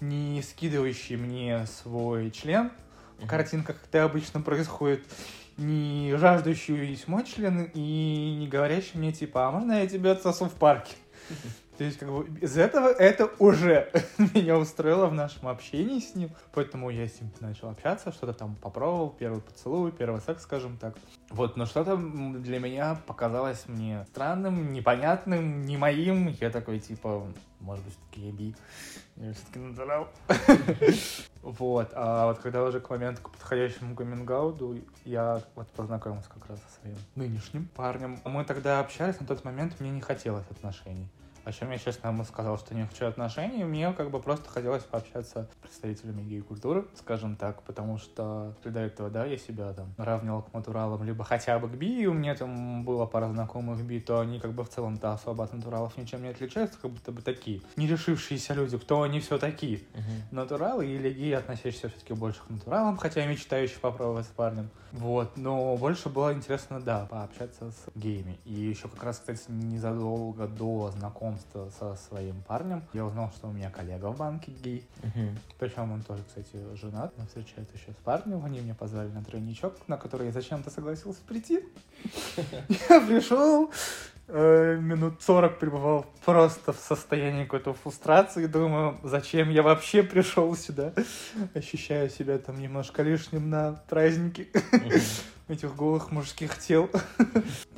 [0.00, 2.66] не скидывающий мне свой член.
[2.66, 3.26] Mm-hmm.
[3.26, 5.06] Картинка, как это обычно происходит
[5.56, 10.46] не жаждущий увидеть мой член и не говорящий мне, типа, а можно я тебя отсосу
[10.46, 10.94] в парке?
[11.78, 13.90] То есть, как бы, из этого это уже
[14.34, 16.30] меня устроило в нашем общении с ним.
[16.52, 20.94] Поэтому я с ним начал общаться, что-то там попробовал, первый поцелуй, первый секс, скажем так.
[21.30, 26.28] Вот, но что-то для меня показалось мне странным, непонятным, не моим.
[26.40, 27.26] Я такой, типа,
[27.60, 28.54] может быть, все-таки я би.
[29.16, 30.08] Я все-таки натурал.
[31.42, 34.30] Вот, а вот когда уже к моменту, к подходящему каминг
[35.04, 38.20] я вот познакомился как раз со своим нынешним парнем.
[38.24, 41.08] Мы тогда общались, на тот момент мне не хотелось отношений
[41.44, 43.64] о чем я, честно, ему сказал, что не хочу отношений.
[43.64, 49.10] Мне как бы просто хотелось пообщаться с представителями гей-культуры, скажем так, потому что до этого,
[49.10, 52.34] да, я себя там равнял к натуралам, либо хотя бы к би, и у меня
[52.34, 56.22] там было пара знакомых би, то они как бы в целом-то особо от натуралов ничем
[56.22, 57.60] не отличаются, как будто бы такие.
[57.76, 59.78] Не решившиеся люди, кто они все такие.
[59.78, 60.22] Uh-huh.
[60.30, 64.70] Натуралы или геи, относящиеся все-таки больше к натуралам, хотя и мечтающие попробовать с парнем.
[64.92, 68.38] Вот, но больше было интересно, да, пообщаться с геями.
[68.44, 73.48] И еще как раз, кстати, незадолго до знакомства знакомства со своим парнем, я узнал, что
[73.48, 74.86] у меня коллега в банке гей.
[75.02, 75.38] Uh-huh.
[75.58, 78.44] Причем он тоже, кстати, женат, но встречается еще с парнем.
[78.44, 81.64] Они меня позвали на тройничок, на который я зачем-то согласился прийти.
[82.88, 83.70] Я пришел,
[84.26, 88.46] э, минут 40 пребывал просто в состоянии какой-то фрустрации.
[88.46, 90.92] Думаю, зачем я вообще пришел сюда?
[91.54, 94.48] Ощущаю себя там немножко лишним на празднике
[95.52, 96.90] этих голых мужских тел.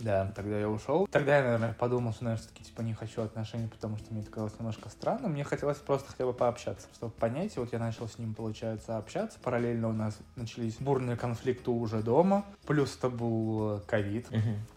[0.01, 1.09] Да, тогда я ушел.
[1.11, 4.31] Тогда я, наверное, подумал, что, наверное, все-таки типа не хочу отношений, потому что мне это
[4.31, 5.29] казалось немножко странно.
[5.29, 7.57] Мне хотелось просто хотя бы пообщаться, чтобы понять.
[7.57, 9.39] И вот я начал с ним, получается, общаться.
[9.43, 12.45] Параллельно у нас начались бурные конфликты уже дома.
[12.67, 14.29] Плюс это был ковид.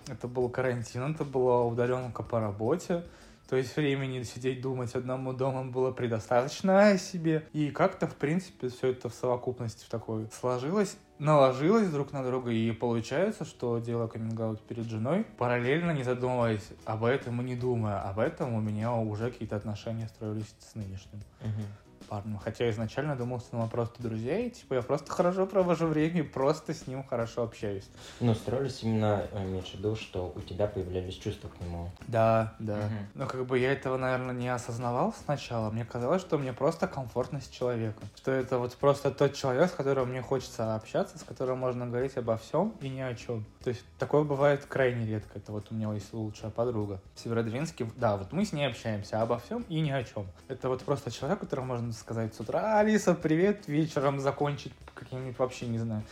[0.07, 3.03] Это был карантин, это была удаленка по работе.
[3.49, 7.47] То есть времени сидеть думать одному домом было предостаточно о себе.
[7.53, 12.51] И как-то, в принципе, все это в совокупности в такой сложилось наложилось друг на друга,
[12.51, 18.01] и получается, что делая каминг перед женой, параллельно не задумываясь об этом и не думая
[18.01, 21.21] об этом, у меня уже какие-то отношения строились с нынешним.
[21.41, 21.63] Угу
[22.07, 22.37] парнем.
[22.37, 26.23] Хотя изначально думал, что мы просто друзья, и типа я просто хорошо провожу время и
[26.23, 27.85] просто с ним хорошо общаюсь.
[28.19, 31.89] Ну, строились именно, э, имеешь в виду, что у тебя появлялись чувства к нему.
[32.07, 32.77] Да, да.
[32.77, 32.95] Угу.
[33.15, 35.69] Но как бы я этого, наверное, не осознавал сначала.
[35.69, 38.07] Мне казалось, что мне просто комфортно с человеком.
[38.15, 42.17] Что это вот просто тот человек, с которым мне хочется общаться, с которым можно говорить
[42.17, 43.45] обо всем и ни о чем.
[43.63, 45.37] То есть такое бывает крайне редко.
[45.37, 47.89] Это вот у меня есть лучшая подруга в Северодвинске.
[47.95, 50.27] Да, вот мы с ней общаемся обо всем и ни о чем.
[50.47, 55.67] Это вот просто человек, которому можно сказать с утра, Алиса, привет, вечером закончить каким-нибудь вообще,
[55.67, 56.03] не знаю,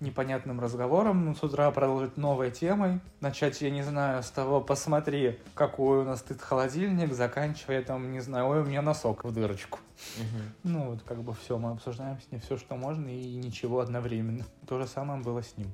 [0.00, 5.38] непонятным разговором, ну, с утра продолжить новой темой, начать, я не знаю, с того, посмотри,
[5.54, 9.78] какой у нас стоит холодильник, заканчивая там, не знаю, ой, у меня носок в дырочку.
[10.18, 10.42] Угу.
[10.64, 14.44] Ну, вот как бы все, мы обсуждаем с ней все, что можно, и ничего одновременно.
[14.66, 15.72] То же самое было с ним.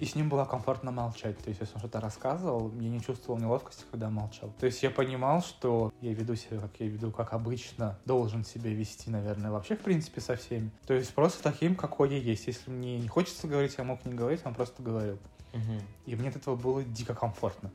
[0.00, 1.38] И с ним было комфортно молчать.
[1.38, 4.52] То есть, если он что-то рассказывал, я не чувствовал неловкости, когда молчал.
[4.58, 8.70] То есть, я понимал, что я веду себя, как я веду, как обычно, должен себя
[8.70, 10.70] вести, наверное, вообще, в принципе, со всеми.
[10.86, 12.46] То есть, просто таким, какой я есть.
[12.46, 15.18] Если мне не хочется говорить, я мог не говорить, он просто говорил.
[15.52, 15.82] Угу.
[16.06, 17.70] И мне от этого было дико комфортно.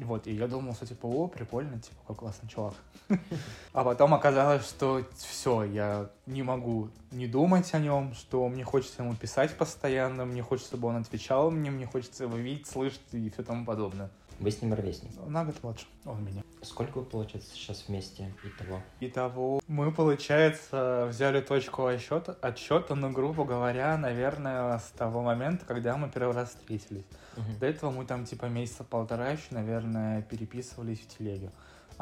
[0.00, 2.74] Вот, и я думал, что типа, о, прикольно, типа, какой классный чувак.
[3.72, 9.02] А потом оказалось, что все, я не могу не думать о нем, что мне хочется
[9.02, 13.30] ему писать постоянно, мне хочется, чтобы он отвечал мне, мне хочется его видеть, слышать и
[13.30, 14.10] все тому подобное.
[14.38, 15.10] Вы с ним ровесник?
[15.26, 16.42] На год младше, он меня.
[16.62, 18.82] Сколько вы, получается, сейчас вместе и того?
[19.00, 25.96] Итого, мы, получается, взяли точку отсчета, отсчета, ну, грубо говоря, наверное, с того момента, когда
[25.96, 27.04] мы первый раз встретились.
[27.36, 27.58] Мгм.
[27.58, 31.50] До этого мы там, типа, месяца полтора еще, наверное, переписывались в телеге.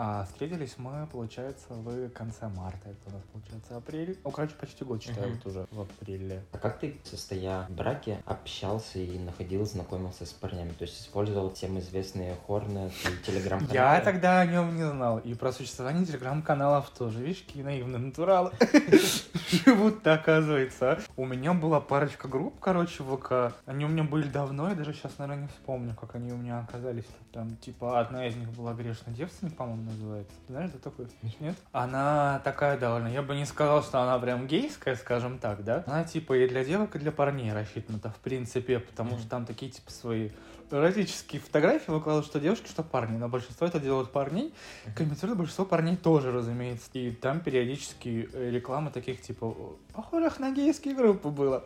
[0.00, 2.88] А встретились мы, получается, в конце марта.
[2.88, 4.16] Это у нас, получается, апрель.
[4.22, 6.44] Ну, короче, почти год, считаю, вот уже в апреле.
[6.52, 10.70] А как ты, состоя в браке, общался и находил, знакомился с парнями?
[10.70, 13.74] То есть использовал всем известные хорны и телеграм-каналы?
[13.74, 15.18] Я тогда о нем не знал.
[15.18, 17.18] И про существование телеграм-каналов тоже.
[17.18, 18.52] Видишь, какие наивные натуралы.
[19.50, 21.00] Живут оказывается.
[21.16, 23.56] У меня была парочка групп, короче, в ВК.
[23.66, 26.60] Они у меня были давно, я даже сейчас, наверное, не вспомню, как они у меня
[26.60, 27.06] оказались.
[27.32, 30.32] Там, типа, одна из них была «Грешный девственник», по-моему, называется.
[30.48, 31.08] Знаешь, что такое?
[31.40, 31.56] Нет?
[31.72, 33.08] Она такая довольно...
[33.08, 35.84] Я бы не сказал, что она прям гейская, скажем так, да?
[35.86, 39.18] Она, типа, и для девок, и для парней рассчитана-то, в принципе, потому Мгм.
[39.20, 40.30] что там такие, типа, свои
[40.70, 43.16] эротические фотографии выкладывают, что девушки, что парни.
[43.16, 44.54] Но большинство это делают парней.
[44.94, 46.88] Комментируют большинство парней тоже, разумеется.
[46.92, 49.54] И там периодически э, реклама таких, типа,
[49.92, 51.64] похожих на гейские группы было.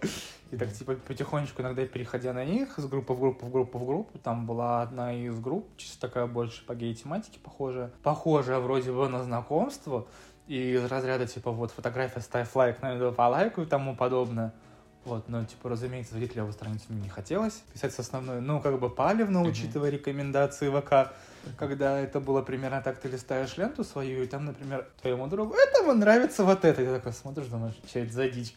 [0.51, 3.87] И так, типа, потихонечку, иногда переходя на них, с группы в группу, в группу, в
[3.87, 7.91] группу, там была одна из групп, чисто такая больше по гей-тематике похожая.
[8.03, 10.07] Похожая вроде бы на знакомство.
[10.49, 14.53] И из разряда, типа, вот, фотография, ставь лайк, найду по лайку и тому подобное.
[15.05, 17.62] Вот, но, типа, разумеется, зайти левую страницу мне не хотелось.
[17.73, 19.51] Писать с основной, ну, как бы палевно, Мгм.
[19.51, 21.12] учитывая рекомендации ВК.
[21.59, 25.93] Когда это было примерно так, ты листаешь ленту свою, и там, например, твоему другу, этому
[25.93, 26.83] нравится вот это.
[26.83, 28.55] И ты такой смотришь, думаешь, что это за дичь?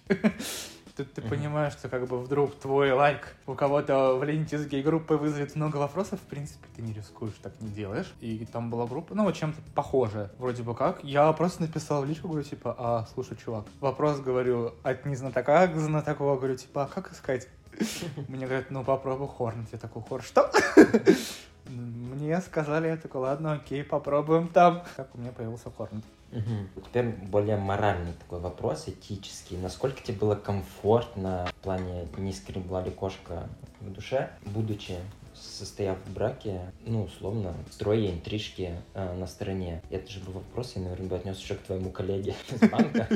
[1.03, 1.29] Ты Мгм.
[1.29, 5.77] понимаешь, что как бы вдруг твой лайк у кого-то в ленте с гей-группой вызовет много
[5.77, 8.13] вопросов, в принципе, ты не рискуешь, так не делаешь.
[8.21, 11.03] И там была группа, ну, вот чем-то похожая, вроде бы как.
[11.03, 15.75] Я просто написал в личку, говорю, типа, а, слушай, чувак, вопрос, говорю, от незнатока к
[15.75, 17.49] знатоку, говорю, типа, а как искать?
[18.29, 19.67] Мне говорят, ну, попробуй хорнуть.
[19.73, 20.49] Я такой, хор, что?
[21.67, 24.83] Мне сказали, я такой, ладно, окей, попробуем там.
[24.95, 26.03] Так у меня появился хорнет.
[26.35, 26.69] Мгм.
[26.83, 29.57] Теперь более моральный такой вопрос, этический.
[29.57, 33.47] Насколько тебе было комфортно в плане не скребла ли кошка
[33.79, 34.97] в душе, будучи
[35.33, 39.81] состояв в браке, ну, условно, строя интрижки э, на стороне.
[39.89, 43.07] Это же был вопрос, я, наверное, бы отнес еще к твоему коллеге из банка.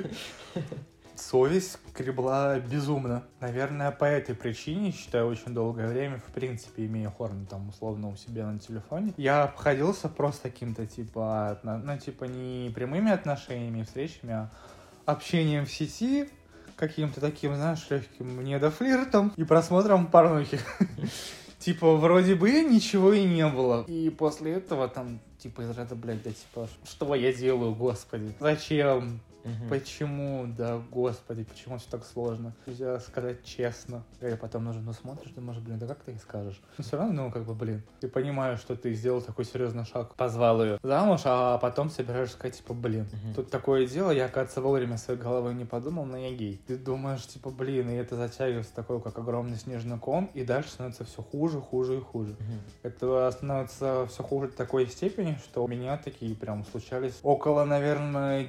[1.20, 3.24] Совесть скребла безумно.
[3.42, 8.16] Наверное, по этой причине, считаю, очень долгое время, в принципе, имея хорн там условно у
[8.16, 14.50] себя на телефоне, я обходился просто каким-то, типа, ну, типа, не прямыми отношениями, встречами, а
[15.06, 16.30] общением в сети,
[16.78, 20.60] каким-то таким, знаешь, легким недофлиртом и просмотром порнухи.
[21.60, 23.84] Типа, вроде бы ничего и не было.
[23.84, 28.32] И после этого там, типа, из ряда, блядь, да, типа, что я делаю, господи?
[28.40, 29.20] Зачем?
[29.44, 29.70] Мгм.
[29.70, 32.54] Почему, да, господи, почему все так сложно?
[32.66, 34.04] Нельзя сказать честно.
[34.22, 36.62] И потом нужно, ну, смотришь, думаешь, блин, да как ты ей скажешь?
[36.78, 40.16] Но все равно, ну, как бы, блин, ты понимаешь, что ты сделал такой серьезный шаг,
[40.16, 43.34] позвал ее замуж, а потом собираешься сказать, типа, блин, Мгм.
[43.36, 46.62] тут такое дело, я, кажется, вовремя своей головой не подумал, но я гей.
[46.68, 51.04] Ты думаешь, типа, блин, и это затягивается такой, как огромный снежный ком, и дальше становится
[51.06, 52.32] все хуже, хуже и хуже.
[52.40, 52.62] Мгм.
[52.84, 58.46] Это становится все хуже до такой степени, что у меня такие прям случались около, наверное,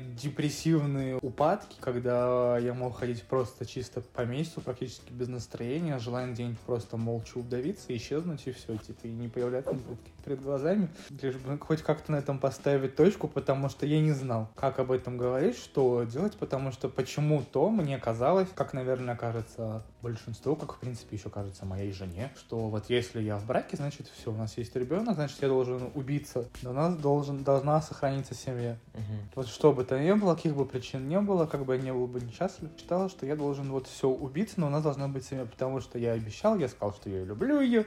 [0.81, 6.61] депрессивные упадки, когда я мог ходить просто чисто по месяцу, практически без настроения, желание где-нибудь
[6.61, 9.77] просто молча удавиться, исчезнуть и все, типа, и не появляться
[10.25, 10.89] перед- глазами,
[11.23, 14.93] лишь бы хоть как-то на этом поставить точку, потому что я не знал, как об
[14.93, 20.79] этом говорить, что делать, потому что почему-то мне казалось, как, наверное, кажется большинству, как, в
[20.79, 24.57] принципе, еще кажется моей жене, что вот если я в браке, значит, все, у нас
[24.57, 28.79] есть ребенок, значит, я должен убиться, у нас должен, должна сохраниться семья.
[28.95, 29.31] Мгм.
[29.35, 31.93] Вот что бы то ни было, каких бы причин не было, как бы я не
[31.93, 35.25] был бы несчастлив, считала, что я должен вот все убиться, но у нас должна быть
[35.25, 37.87] семья, потому что я обещал, я сказал, что я люблю ее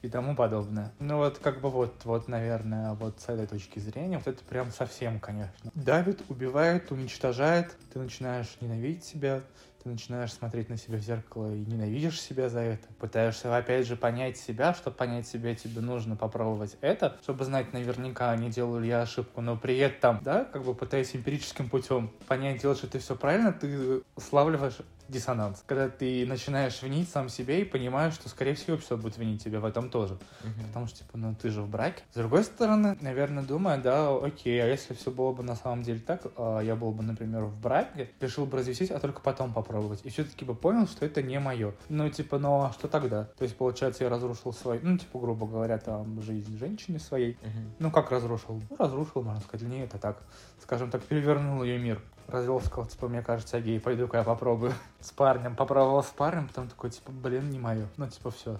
[0.00, 0.92] и тому подобное.
[0.98, 4.70] Ну вот как бы вот, вот, наверное, вот с этой точки зрения, вот это прям
[4.70, 5.70] совсем, конечно.
[5.74, 9.42] Давит, убивает, уничтожает, ты начинаешь ненавидеть себя,
[9.82, 12.86] ты начинаешь смотреть на себя в зеркало и ненавидишь себя за это.
[12.98, 14.74] Пытаешься, опять же, понять себя.
[14.74, 19.40] Чтобы понять себя, тебе нужно попробовать это, чтобы знать наверняка, не делаю ли я ошибку,
[19.40, 23.52] но при этом, да, как бы пытаясь эмпирическим путем понять, делаешь ли ты все правильно,
[23.52, 24.78] ты славливаешь
[25.12, 25.62] диссонанс.
[25.66, 29.60] Когда ты начинаешь винить сам себе и понимаешь, что, скорее всего, все будет винить тебя
[29.60, 30.18] в этом тоже.
[30.42, 30.66] Мгм.
[30.68, 32.02] Потому что, типа, ну ты же в браке.
[32.12, 36.00] С другой стороны, наверное, думаю, да, окей, а если все было бы на самом деле
[36.00, 40.00] так, а я был бы, например, в браке, решил бы развестись, а только потом попробовать.
[40.04, 41.74] И все-таки бы понял, что это не мое.
[41.88, 43.24] Ну, типа, ну а что тогда?
[43.24, 47.36] То есть, получается, я разрушил свою, ну, типа, грубо говоря, там, жизнь женщины своей.
[47.42, 47.74] Мгм.
[47.78, 48.60] Ну, как разрушил?
[48.70, 49.68] Ну, разрушил, можно сказать.
[49.68, 50.22] Нее это так.
[50.60, 52.00] Скажем так, перевернул ее мир.
[52.32, 54.72] Развелся, сказал, типа, мне кажется, я гей, пойду-ка я попробую.
[55.00, 57.86] С парнем, попробовал с парнем, потом такой, типа, блин, не мое.
[57.96, 58.58] Ну, типа, все.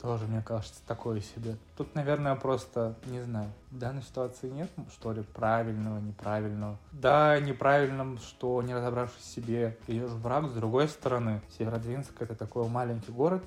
[0.00, 1.56] Тоже, мне кажется, такое себе.
[1.76, 6.78] Тут, наверное, просто, не знаю, в данной ситуации нет, что ли, правильного, неправильного.
[6.92, 10.48] Да, неправильным, что не разобравшись в себе, идешь в брак.
[10.48, 13.42] С другой стороны, Северодвинск— это такой маленький город,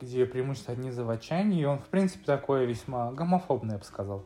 [0.00, 4.22] где преимущество одни заводчане, и он, в принципе, такой весьма гомофобный, я бы сказал.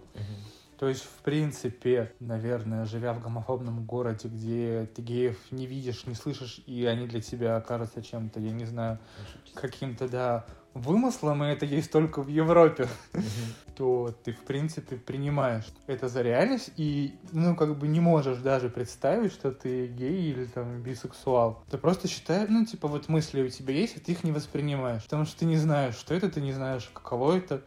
[0.83, 6.17] То есть, в принципе, наверное, живя в гомофобном городе, где ты геев не видишь, не
[6.17, 8.99] слышишь, и они для тебя кажутся чем-то, я не знаю,
[9.55, 12.89] каким-то, да, вымыслом, и это есть только в Европе,
[13.77, 18.69] то ты, в принципе, принимаешь это за реальность и, ну, как бы не можешь даже
[18.69, 21.63] представить, что ты гей или там бисексуал.
[21.71, 25.03] Ты просто считаешь, ну, типа, вот мысли у тебя есть, а ты их не воспринимаешь,
[25.05, 27.63] потому что ты не знаешь, что это, ты не знаешь, каково это,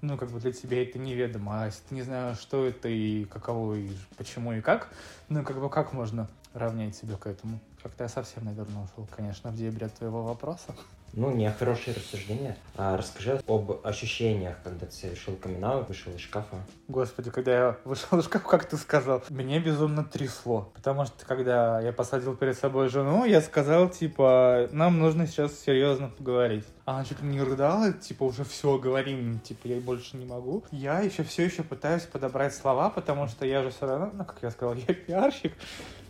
[0.00, 3.24] ну, как бы для тебя это неведомо, а если ты не знаешь, что это и
[3.24, 4.88] каково, и почему, и как,
[5.28, 7.60] ну, как бы как можно равнять себя к этому?
[7.82, 10.74] Как-то я совсем, наверное, ушел, конечно, в дебри от твоего вопроса.
[11.14, 12.56] Ну, не хорошее рассуждение.
[12.76, 16.56] А расскажи об ощущениях, когда ты совершил камин вышел из шкафа.
[16.88, 20.72] Господи, когда я вышел из шкафа, как ты сказал, мне безумно трясло.
[20.74, 26.08] Потому что, когда я посадил перед собой жену, я сказал, типа, нам нужно сейчас серьезно
[26.08, 26.64] поговорить.
[26.84, 30.64] А она ли не рыдала, типа, уже все, говорим, типа, я больше не могу.
[30.72, 34.38] Я еще все еще пытаюсь подобрать слова, потому что я же все равно, ну, как
[34.42, 35.52] я сказал, я пиарщик,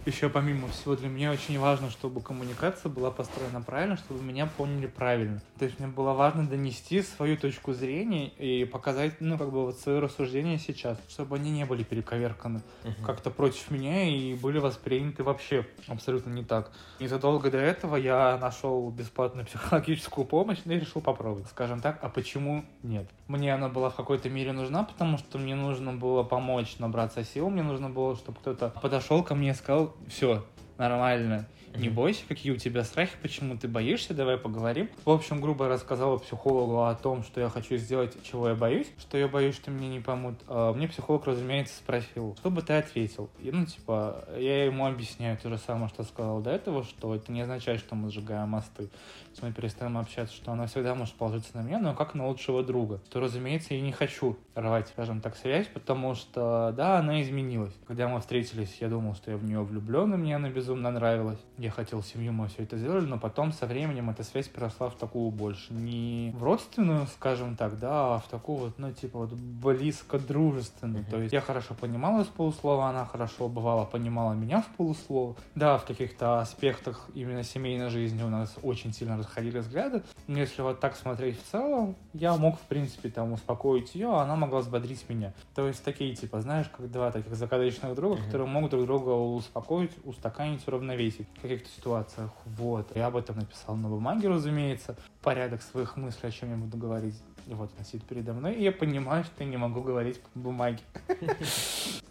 [0.04, 4.86] еще помимо всего для меня очень важно, чтобы коммуникация была построена правильно, чтобы меня поняли
[4.86, 5.40] правильно.
[5.58, 9.78] То есть мне было важно донести свою точку зрения и показать, ну, как бы вот
[9.78, 13.04] свое рассуждение сейчас, чтобы они не были перековерканы uh-huh.
[13.04, 16.72] как-то против меня и были восприняты вообще абсолютно не так.
[16.98, 21.48] Незадолго до этого я нашел бесплатную психологическую помощь и решил попробовать.
[21.48, 23.08] Скажем так, а почему нет?
[23.28, 27.50] Мне она была в какой-то мере нужна, потому что мне нужно было помочь набраться сил,
[27.50, 30.44] мне нужно было, чтобы кто-то подошел ко мне и сказал, все,
[30.78, 31.46] нормально.
[31.74, 34.90] Не бойся, какие у тебя страхи, почему ты боишься, давай поговорим.
[35.06, 39.16] В общем, грубо рассказала психологу о том, что я хочу сделать, чего я боюсь, что
[39.16, 40.38] я боюсь, что мне не помогут.
[40.48, 43.30] А мне психолог, разумеется, спросил, что бы ты ответил?
[43.40, 47.32] И, ну, типа, я ему объясняю то же самое, что сказал до этого, что это
[47.32, 48.90] не означает, что мы сжигаем мосты
[49.32, 52.62] если мы перестаем общаться, что она всегда может положиться на меня, но как на лучшего
[52.62, 57.72] друга, то, разумеется, я не хочу рвать, скажем так, связь, потому что, да, она изменилась.
[57.86, 61.38] Когда мы встретились, я думал, что я в нее влюблен, и мне она безумно нравилась.
[61.56, 64.96] Я хотел семью, мы все это сделали, но потом со временем эта связь переросла в
[64.96, 69.32] такую больше, не в родственную, скажем так, да, а в такую вот, ну, типа вот
[69.32, 71.04] близко дружественную.
[71.04, 71.10] Mm-hmm.
[71.10, 75.36] То есть я хорошо понимала с полуслова, она хорошо бывала понимала меня в полуслова.
[75.54, 80.02] Да, в каких-то аспектах именно семейной жизни у нас очень сильно расходили взгляды.
[80.26, 84.22] Но если вот так смотреть в целом, я мог, в принципе, там успокоить ее, а
[84.22, 85.32] она могла взбодрить меня.
[85.54, 88.26] То есть такие, типа, знаешь, как два таких закадочных друга, mm-hmm.
[88.26, 92.30] которые могут друг друга успокоить, устаканить, уравновесить в каких-то ситуациях.
[92.44, 92.94] Вот.
[92.94, 94.96] Я об этом написал на бумаге, разумеется.
[95.22, 97.16] Порядок своих мыслей, о чем я буду говорить.
[97.46, 100.38] И вот она сидит передо мной, и я понимаю, что я не могу говорить по
[100.38, 100.78] бумаге.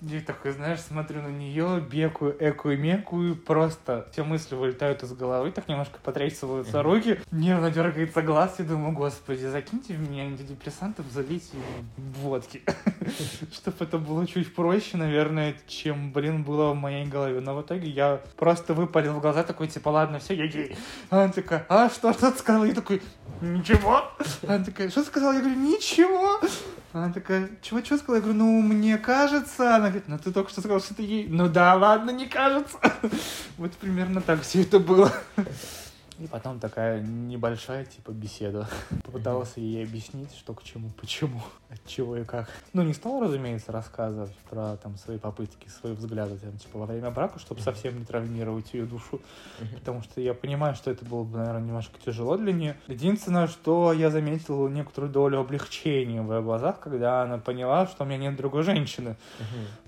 [0.02, 5.52] Я такой, знаешь, смотрю на нее, бекую, экую, мекую, просто все мысли вылетают из головы,
[5.52, 11.58] так немножко потрясываются руки, нервно дергается глаз, и думаю, господи, закиньте в меня антидепрессантов, залейте
[11.98, 12.64] водки.
[13.54, 17.40] Чтобы это было чуть проще, наверное, чем, блин, было в моей голове.
[17.40, 20.76] Но в итоге я просто выпалил в глаза, такой, типа, ладно, все, я гей.
[21.10, 22.66] Она такая, а что, что ты сказал?
[22.66, 23.02] Я такой,
[23.42, 24.12] ничего.
[24.48, 25.34] Она такая, что сказал?
[25.34, 26.40] Я говорю, ничего.
[26.94, 28.16] Она такая, чего, чего сказала?
[28.16, 29.76] Я говорю, ну, мне кажется.
[29.76, 31.28] Она говорит, ну, ты только что сказал, что ты ей.
[31.30, 32.78] Ну, да, ладно, не кажется.
[33.58, 35.14] Вот примерно так все это было.
[36.22, 38.68] И потом такая небольшая, типа, беседа.
[39.06, 42.48] Попытался ей объяснить, что к чему, почему, от чего и как.
[42.74, 47.10] Ну, не стал, разумеется, рассказывать про там свои попытки, свои взгляды, там, типа, во время
[47.10, 49.20] брака, чтобы совсем не травмировать ее душу.
[49.74, 52.78] Потому что я понимаю, что это было бы, наверное, немножко тяжело для нее.
[52.88, 58.06] Единственное, что я заметил некоторую долю облегчения в ее глазах, когда она поняла, что у
[58.06, 59.16] меня нет другой женщины.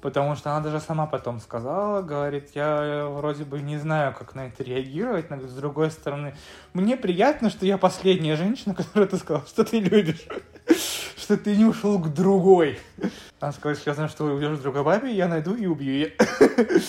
[0.02, 4.48] Потому что она даже сама потом сказала, говорит, я вроде бы не знаю, как на
[4.48, 6.36] это реагировать, но с другой стороны, стороны,
[6.74, 10.26] мне приятно, что я последняя женщина, которая ты сказал, что ты любишь,
[11.18, 12.80] что ты не ушел к другой.
[13.40, 16.14] Она сказала, я знаю, что уйдешь к другой бабе, я найду и убью ее.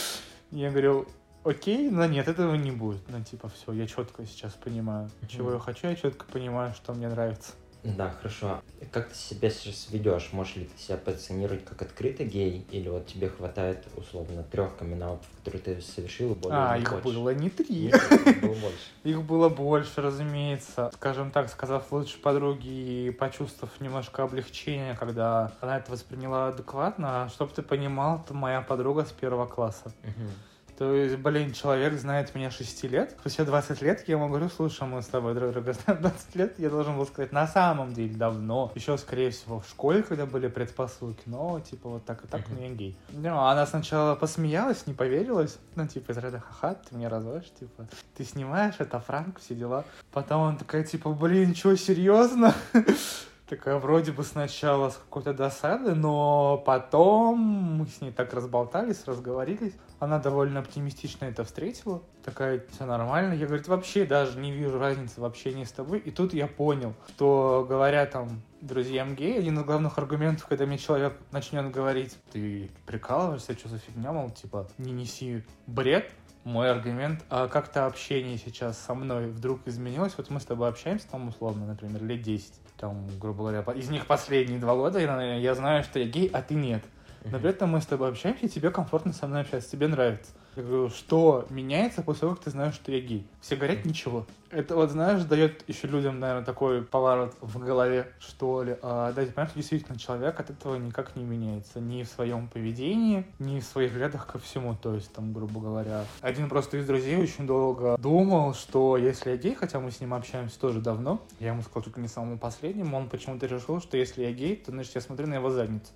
[0.51, 1.09] Я говорю,
[1.43, 3.01] окей, но нет, этого не будет.
[3.09, 7.09] Ну, типа, все, я четко сейчас понимаю, чего я хочу, я четко понимаю, что мне
[7.09, 7.55] нравится.
[7.85, 8.63] Да, хорошо.
[8.91, 10.31] Как ты себя сейчас ведешь?
[10.33, 12.67] Можешь ли ты себя позиционировать как открытый гей?
[12.71, 17.05] Или вот тебе хватает, условно, трех камин которые ты совершил, более А, их хочешь?
[17.05, 17.87] было не три.
[17.87, 18.79] Нет, их было больше.
[19.05, 20.91] Их было больше, разумеется.
[20.95, 27.53] Скажем так, сказав лучшей подруге и почувствовав немножко облегчение, когда она это восприняла адекватно, чтобы
[27.53, 29.93] ты понимал, это моя подруга с первого класса.
[30.03, 30.31] Мгм.
[30.77, 34.87] То есть, блин, человек знает меня 6 лет, спустя 20 лет я ему говорю, слушай,
[34.87, 38.15] мы с тобой друг друга знаем 20 лет, я должен был сказать на самом деле
[38.15, 42.41] давно, еще, скорее всего, в школе, когда были предпосылки, но, типа, вот так и так,
[42.49, 42.69] uh-huh.
[42.69, 42.97] я гей.
[43.11, 47.87] Ну, она сначала посмеялась, не поверилась, ну, типа, из ряда, ха-ха, ты меня разводишь, типа,
[48.17, 49.85] ты снимаешь, это франк, все дела.
[50.13, 52.55] Потом он такая, типа, блин, что, серьезно?
[53.49, 59.75] такая вроде бы сначала с какой-то досады, но потом мы с ней так разболтались, разговорились.
[59.99, 62.03] Она довольно оптимистично это встретила.
[62.25, 63.35] Такая, все нормально.
[63.35, 65.99] Я, говорит, вообще даже не вижу разницы в общении с тобой.
[65.99, 70.79] И тут я понял, что говоря там друзьям гей, один из главных аргументов, когда мне
[70.79, 76.11] человек начнет говорить, ты прикалываешься, что за фигня, мол, типа, не неси бред,
[76.45, 81.09] мой аргумент, а как-то общение сейчас со мной вдруг изменилось, вот мы с тобой общаемся
[81.11, 85.55] там условно, например, лет 10, там, грубо говоря, из них последние два года я, я
[85.55, 86.83] знаю, что я гей, а ты нет.
[87.25, 90.33] Но при этом мы с тобой общаемся, и тебе комфортно со мной общаться, тебе нравится.
[90.57, 93.27] Я говорю, что меняется после того, как ты знаешь, что я гей?
[93.41, 94.27] Все говорят, ничего.
[94.55, 98.77] Это вот, знаешь, дает еще людям, наверное, такой поворот в голове, что ли.
[98.83, 101.81] А, да, понимаешь, действительно, человек от этого никак не меняется.
[101.81, 104.77] Ни в своем поведении, ни в своих взглядах ко всему.
[104.77, 109.37] То есть, там, грубо говоря, один просто из друзей очень долго думал, что если я
[109.37, 112.97] гей, хотя мы с ним общаемся тоже давно, я ему сказал ли не самому последнему,
[112.97, 115.91] он почему-то решил, что если я гей, то, значит, я смотрю на его задницу.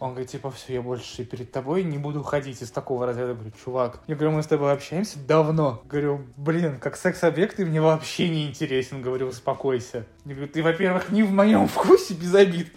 [0.00, 3.30] Он говорит, типа, все, я больше перед тобой не буду ходить из такого разряда.
[3.30, 5.82] Я говорю, чувак, я говорю, мы с тобой общаемся давно.
[5.84, 10.06] Говорю, блин, как секс-объект ты мне вообще не интересен, говорю, успокойся.
[10.24, 12.72] Я говорю, ты, во-первых, не в моем вкусе, без обид.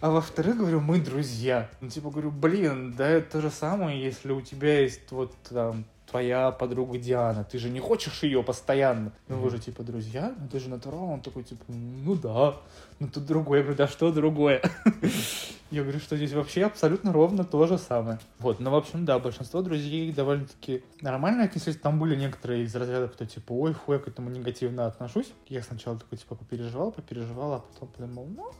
[0.00, 1.68] А во-вторых, говорю, мы друзья.
[1.80, 5.84] Ну, типа, говорю, блин, да это то же самое, если у тебя есть вот там
[6.10, 9.12] твоя подруга Диана, ты же не хочешь ее постоянно.
[9.28, 11.04] Ну, вы же, типа, друзья, ну, ты же натурал.
[11.04, 12.56] Он такой, типа, ну да,
[12.98, 13.58] ну тут другое.
[13.58, 14.62] Я говорю, да что другое?
[15.70, 18.18] Я говорю, что здесь вообще абсолютно ровно то же самое.
[18.40, 21.76] Вот, ну, в общем, да, большинство друзей довольно-таки нормально отнеслись.
[21.76, 25.32] Там были некоторые из разряда, кто типа, ой, фу, я к этому негативно отношусь.
[25.46, 28.50] Я сначала такой, типа, попереживал, попереживал, а потом подумал, ну,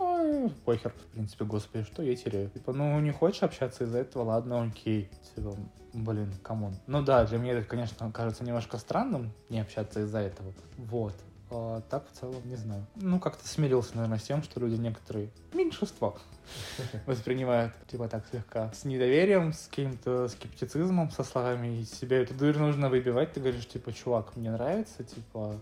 [0.65, 0.93] похер.
[0.93, 2.51] В принципе, господи, что я теряю?
[2.51, 5.11] Типа, ну, не хочешь общаться из-за этого, ладно, окей.
[5.35, 5.57] Типа,
[5.93, 6.75] блин, come on.
[6.87, 10.53] Ну да, для меня это, конечно, кажется немножко странным не общаться из-за этого.
[10.77, 11.15] Вот.
[11.51, 12.87] А так в целом не знаю.
[12.95, 16.17] Ну, как-то смирился, наверное, с тем, что люди некоторые, меньшинство,
[17.07, 22.89] воспринимают, типа так слегка, с недоверием, с каким-то скептицизмом, со словами себя эту дверь нужно
[22.89, 23.33] выбивать.
[23.33, 25.57] Ты говоришь, типа, чувак, мне нравится, типа,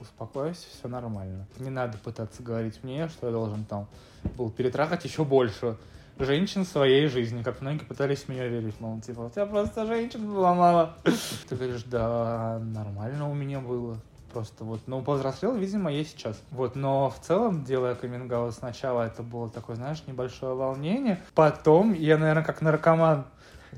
[0.00, 1.46] успокойся, все нормально.
[1.58, 3.88] Не надо пытаться говорить мне, что я должен там
[4.36, 5.76] был перетрахать еще больше
[6.18, 10.52] женщин своей жизни, как многие пытались меня верить, мол, типа, у тебя просто женщин было
[10.54, 10.96] мало.
[11.48, 13.98] Ты говоришь, да, нормально у меня было.
[14.32, 16.40] Просто вот, ну, повзрослел, видимо, я сейчас.
[16.50, 21.20] Вот, но в целом, делая каминг сначала это было такое, знаешь, небольшое волнение.
[21.34, 23.26] Потом я, наверное, как наркоман,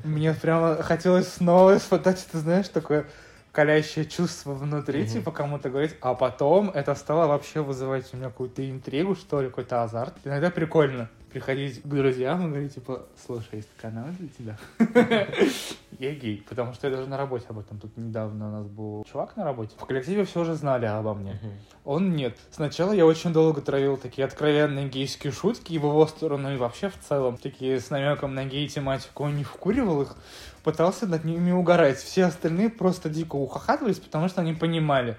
[0.05, 3.07] мне прямо хотелось снова испытать, ты знаешь, такое
[3.55, 5.13] калящее чувство внутри, mm-hmm.
[5.13, 9.49] типа кому-то говорить, а потом это стало вообще вызывать у меня какую-то интригу, что ли,
[9.49, 10.15] какой-то азарт.
[10.25, 14.59] Иногда прикольно приходить к друзьям и говорить, типа, слушай, есть канал для тебя.
[15.99, 17.79] Я гей, потому что я даже на работе об этом.
[17.79, 19.77] Тут недавно у нас был чувак на работе.
[19.79, 21.39] В коллективе все уже знали обо мне.
[21.85, 22.37] Он нет.
[22.51, 26.99] Сначала я очень долго травил такие откровенные гейские шутки в его сторону, и вообще в
[26.99, 27.37] целом.
[27.37, 29.23] Такие с намеком на гей-тематику.
[29.23, 30.17] Он не вкуривал их,
[30.65, 31.99] пытался над ними угорать.
[31.99, 35.17] Все остальные просто дико ухахатывались, потому что они понимали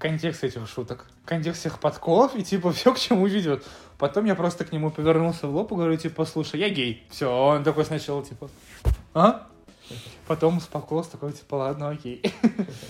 [0.00, 3.64] контекст этих шуток, контекст всех подколов и типа все к чему ведет.
[3.98, 7.06] Потом я просто к нему повернулся в лоб и говорю, типа, слушай, я гей.
[7.10, 8.50] Все, он такой сначала, типа,
[9.14, 9.46] а?
[10.26, 12.20] Потом успокоился, такой, типа, ладно, окей.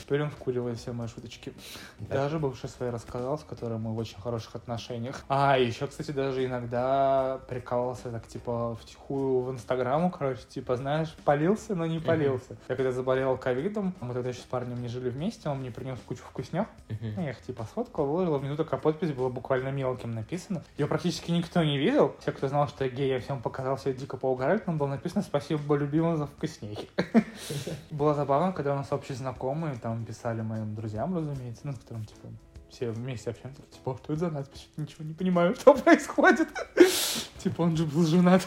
[0.02, 1.52] Теперь он вкуривает все мои шуточки.
[1.98, 2.14] Да.
[2.14, 5.22] Даже бывший своей рассказал, с которым мы в очень хороших отношениях.
[5.28, 11.74] А, еще, кстати, даже иногда прикалывался так, типа, втихую в Инстаграму, короче, типа, знаешь, полился,
[11.74, 12.56] но не полился.
[12.68, 15.98] Я когда заболел ковидом, мы тогда еще с парнем не жили вместе, он мне принес
[16.06, 16.66] кучу вкуснях.
[16.88, 20.64] Я их, типа, сфоткал, выложил, внизу такая подпись была буквально мелким написана.
[20.78, 22.16] Ее практически никто не видел.
[22.20, 25.22] Все, кто знал, что я гей, я всем показал, все дико поугарали, там было написано
[25.22, 26.88] «Спасибо, любимым, за вкусней».
[27.90, 32.28] Было забавно, когда у нас общие знакомые там писали моим друзьям, разумеется, ну, которым, типа,
[32.70, 34.68] все вместе общаемся, типа, что это за надпись?
[34.76, 36.48] Ничего не понимаю, что происходит.
[37.38, 38.42] Типа, он же был женат.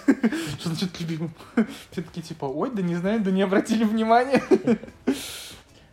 [0.59, 1.33] Что значит любимым?
[1.89, 4.43] Все такие, типа, ой, да не знаю, да не обратили внимания.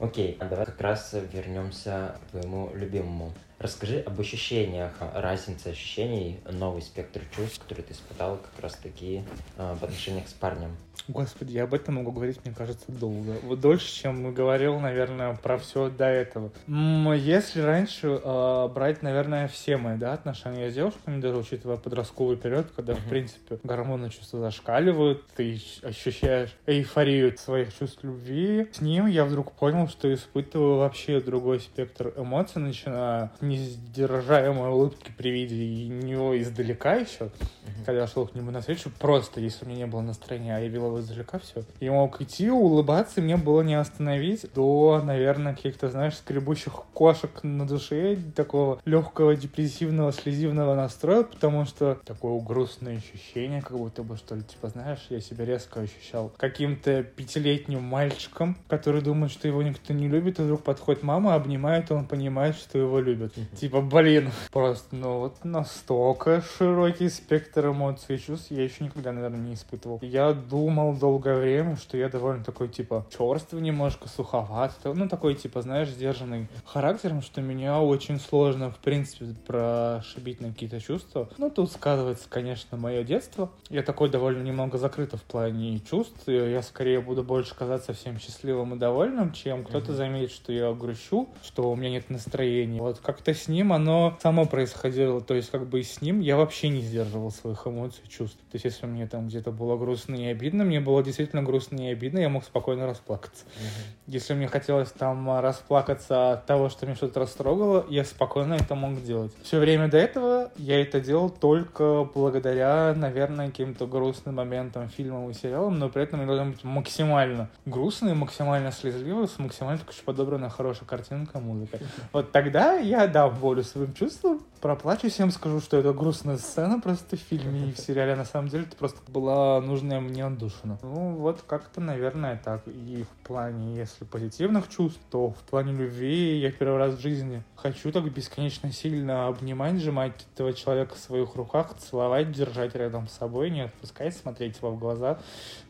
[0.01, 3.33] Окей, а давай как раз вернемся к твоему любимому.
[3.59, 9.23] Расскажи об ощущениях, разнице ощущений, новый спектр чувств, который ты испытал как раз-таки
[9.57, 10.77] э, в отношениях с парнем.
[11.09, 13.37] Господи, я об этом могу говорить, мне кажется, долго.
[13.45, 16.51] Вот дольше, чем говорил, наверное, про все до этого.
[16.67, 22.73] Если раньше э, брать, наверное, все мои да, отношения с девушками, даже учитывая подростковый период,
[22.75, 23.07] когда, uh-huh.
[23.07, 29.53] в принципе, гормоны чувства зашкаливают, ты ощущаешь эйфорию своих чувств любви, с ним я вдруг
[29.53, 37.25] понял, что испытываю вообще другой спектр эмоций, начиная несдержаемой улыбки при виде него издалека еще,
[37.25, 37.85] uh-huh.
[37.85, 40.61] когда я шел к нему на встречу, просто, если у меня не было настроения, а
[40.61, 41.65] я видел его издалека, все.
[41.81, 47.67] И мог идти, улыбаться, мне было не остановить до, наверное, каких-то, знаешь, скребущих кошек на
[47.67, 54.35] душе, такого легкого депрессивного, слезивного настроя, потому что такое грустное ощущение, как будто бы, что
[54.35, 59.93] ли, типа, знаешь, я себя резко ощущал каким-то пятилетним мальчиком, который думает, что его никто
[59.93, 63.36] не любит, и вдруг подходит мама, обнимает, и он понимает, что его любят.
[63.59, 69.41] Типа, блин, просто, ну вот настолько широкий спектр эмоций и чувств я еще никогда, наверное,
[69.41, 69.99] не испытывал.
[70.03, 75.63] Я думал долгое время, что я довольно такой, типа, черствый немножко, суховат, ну, такой, типа,
[75.63, 81.29] знаешь, сдержанный характером, что меня очень сложно, в принципе, прошибить на какие-то чувства.
[81.39, 83.51] Ну, тут сказывается, конечно, мое детство.
[83.69, 86.23] Я такой довольно немного закрыто в плане чувств.
[86.27, 91.29] Я скорее буду больше казаться всем счастливым и довольным, чем кто-то заметит, что я грущу,
[91.43, 92.81] что у меня нет настроения.
[92.81, 95.21] Вот как-то с ним оно само происходило.
[95.21, 98.37] То есть как бы с ним я вообще не сдерживал своих эмоций, чувств.
[98.51, 101.93] То есть если мне там где-то было грустно и обидно, мне было действительно грустно и
[101.93, 103.45] обидно, я мог спокойно расплакаться.
[103.45, 104.13] Угу.
[104.13, 109.03] Если мне хотелось там расплакаться от того, что меня что-то растрогало, я спокойно это мог
[109.03, 109.33] делать.
[109.43, 115.35] Все время до этого я это делал только благодаря, наверное, каким-то грустным моментам, фильмам и
[115.35, 120.51] сериалам, но при этом они должны быть максимально грустные, максимально слезливые, с максимально такой подобранная
[120.51, 121.79] хорошая картинка, музыка.
[122.13, 127.17] Вот тогда я дам волю своим чувствам, проплачу всем, скажу, что это грустная сцена просто
[127.17, 128.15] в фильме и в сериале.
[128.15, 130.79] На самом деле это просто была нужная мне отдушина.
[130.83, 132.69] Ну, вот как-то, наверное, так.
[132.69, 137.43] И в плане, если позитивных чувств, то в плане любви я первый раз в жизни
[137.55, 143.13] хочу так бесконечно сильно обнимать, сжимать этого человека в своих руках, целовать, держать рядом с
[143.13, 145.19] собой, не отпускать, смотреть его в глаза.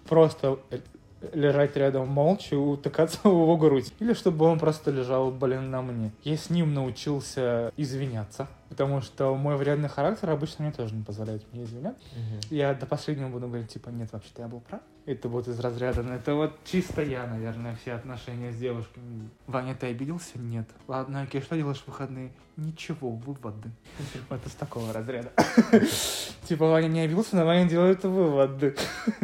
[0.09, 0.59] Просто
[1.33, 3.93] лежать рядом молча и утыкаться в его грудь.
[4.01, 6.13] Или чтобы он просто лежал, блин, на мне.
[6.23, 8.49] Я с ним научился извиняться.
[8.69, 12.03] Потому что мой вредный характер обычно мне тоже не позволяет мне извиняться.
[12.13, 12.55] Угу.
[12.55, 14.81] Я до последнего буду говорить, типа, нет, вообще-то я был прав.
[15.07, 19.31] Это вот из разряда, это вот чисто я, наверное, все отношения с девушками.
[19.47, 20.37] Ваня, ты обиделся?
[20.37, 20.69] Нет.
[20.89, 22.33] Ладно, окей, что делаешь в выходные?
[22.57, 23.71] Ничего, выводы.
[24.29, 25.31] Вот из такого разряда.
[26.49, 28.75] Типа, Ваня не обиделся, но Ваня делает выводы.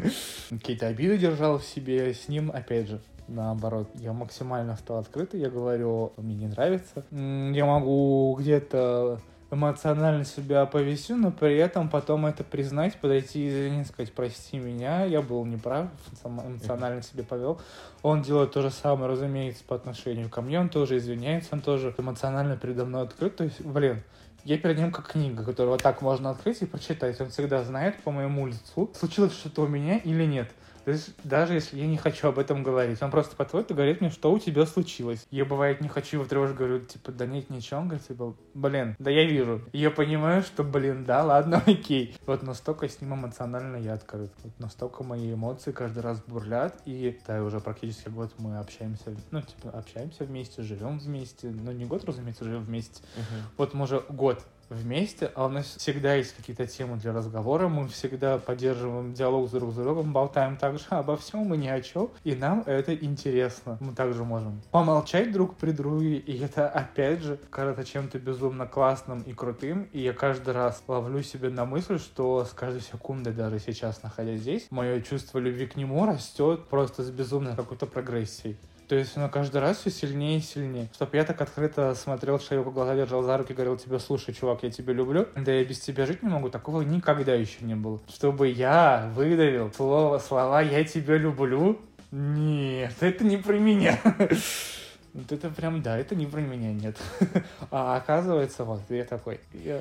[0.50, 5.50] Какие-то обиды держал в себе, с ним, опять же, наоборот, я максимально стал открытый, я
[5.50, 7.04] говорю, мне не нравится.
[7.10, 9.20] Я могу где-то
[9.52, 15.04] эмоционально себя повесю, но при этом потом это признать, подойти и извиниться, сказать, прости меня,
[15.04, 15.88] я был неправ,
[16.24, 17.60] эмоционально себя повел.
[18.02, 21.94] Он делает то же самое, разумеется, по отношению ко мне, он тоже извиняется, он тоже
[21.98, 24.02] эмоционально передо мной открыт, то есть, блин,
[24.44, 27.20] я перед ним как книга, которую вот так можно открыть и прочитать.
[27.20, 30.50] Он всегда знает по моему лицу, случилось что-то у меня или нет.
[30.84, 34.00] То есть даже если я не хочу об этом говорить, он просто подходит и говорит
[34.00, 35.26] мне, что у тебя случилось.
[35.30, 37.80] Я, бывает, не хочу его тревожить, говорю, типа, да нет, ничего.
[37.80, 39.62] Он говорит, типа, блин, да я вижу.
[39.72, 42.16] И я понимаю, что, блин, да, ладно, окей.
[42.26, 44.32] Вот настолько с ним эмоционально я открыт.
[44.42, 46.80] Вот настолько мои эмоции каждый раз бурлят.
[46.84, 51.48] И да, уже практически год мы общаемся, ну, типа, общаемся вместе, живем вместе.
[51.48, 53.02] Ну, не год, разумеется, живем вместе.
[53.16, 53.42] Uh-huh.
[53.56, 57.88] Вот мы уже год вместе, а у нас всегда есть какие-то темы для разговора, мы
[57.88, 62.10] всегда поддерживаем диалог с друг с другом, болтаем также обо всем и ни о чем,
[62.24, 63.78] и нам это интересно.
[63.80, 69.22] Мы также можем помолчать друг при друге, и это опять же кажется чем-то безумно классным
[69.22, 73.58] и крутым, и я каждый раз ловлю себе на мысль, что с каждой секундой, даже
[73.58, 78.56] сейчас находясь здесь, мое чувство любви к нему растет просто с безумной какой-то прогрессией.
[78.92, 80.90] То есть оно каждый раз все сильнее и сильнее.
[80.92, 84.64] Чтоб я так открыто смотрел человеку в глаза, держал за руки, говорил тебе, слушай, чувак,
[84.64, 88.02] я тебя люблю, да я без тебя жить не могу, такого никогда еще не было.
[88.06, 91.80] Чтобы я выдавил слово, слова «я тебя люблю»,
[92.10, 93.98] нет, это не про меня.
[95.14, 96.98] Вот это прям, да, это не про меня, нет.
[97.70, 99.80] А оказывается, вот, я такой, я,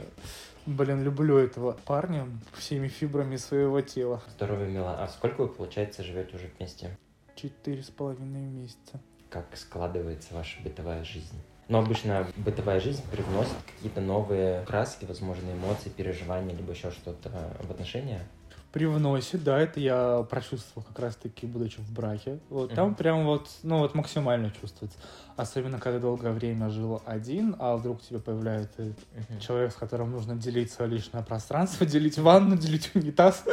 [0.65, 4.21] блин, люблю этого парня всеми фибрами своего тела.
[4.37, 5.03] Здорово, Мила.
[5.03, 6.97] А сколько вы, получается, живете уже вместе?
[7.35, 8.99] Четыре с половиной месяца.
[9.29, 11.39] Как складывается ваша бытовая жизнь?
[11.67, 17.71] Но обычно бытовая жизнь привносит какие-то новые краски, возможно, эмоции, переживания, либо еще что-то в
[17.71, 18.21] отношения?
[18.71, 22.39] привносит, да, это я прочувствовал как раз-таки, будучи в браке.
[22.49, 22.75] Вот Мгм.
[22.75, 24.97] там прям вот, ну вот максимально чувствуется.
[25.35, 29.39] Особенно, когда долгое время жил один, а вдруг тебе появляется Мгм.
[29.39, 33.43] человек, с которым нужно делить свое личное пространство, делить ванну, делить унитаз,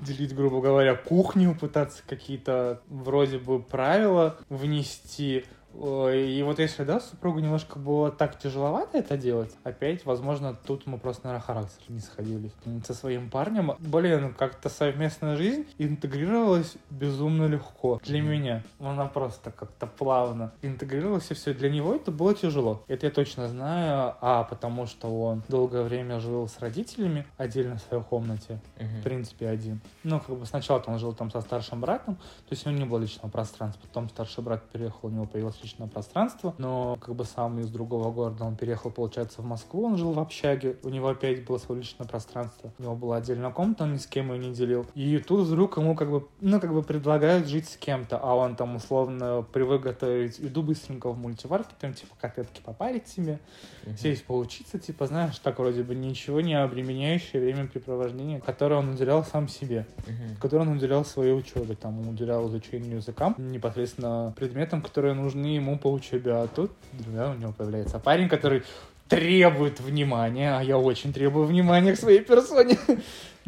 [0.00, 5.44] делить, грубо говоря, кухню, пытаться какие-то вроде бы правила внести.
[5.74, 10.98] И вот если, да, супругу немножко было так тяжеловато это делать, опять, возможно, тут мы
[10.98, 12.50] просто, наверное, характер не сходились.
[12.86, 18.62] Со своим парнем, блин, как-то совместная жизнь интегрировалась безумно легко для меня.
[18.80, 21.52] Она просто как-то плавно интегрировалась, и все.
[21.54, 22.82] Для него это было тяжело.
[22.88, 27.80] Это я точно знаю, а потому что он долгое время жил с родителями отдельно в
[27.82, 29.00] своей комнате, Мгм.
[29.00, 29.80] в принципе, один.
[30.02, 32.88] Ну, как бы сначала он жил там со старшим братом, то есть у него не
[32.88, 33.82] было личного пространства.
[33.86, 35.26] Потом старший брат переехал, у него
[35.62, 39.96] личное пространство, но как бы сам из другого города он переехал, получается, в Москву, он
[39.96, 42.72] жил в общаге, у него опять было свое личное пространство.
[42.78, 44.86] У него была отдельная комната, он ни с кем ее не делил.
[44.94, 48.56] И тут вдруг ему как бы, ну, как бы предлагают жить с кем-то, а он
[48.56, 53.38] там условно привык готовить еду быстренько в мультиварке, там типа котлетки попарить себе,
[53.84, 53.96] Мгм.
[53.96, 59.48] сесть поучиться, типа, знаешь, так вроде бы ничего не обременяющее времяпрепровождение, которое он уделял сам
[59.48, 60.36] себе, Мгм.
[60.40, 65.78] которое он уделял своей учебе, там, он уделял изучению языкам, непосредственно предметам, которые нужны ему
[65.78, 68.62] по учебе, а тут, да, у него появляется парень, который
[69.08, 72.78] требует внимания, а я очень требую внимания к своей персоне.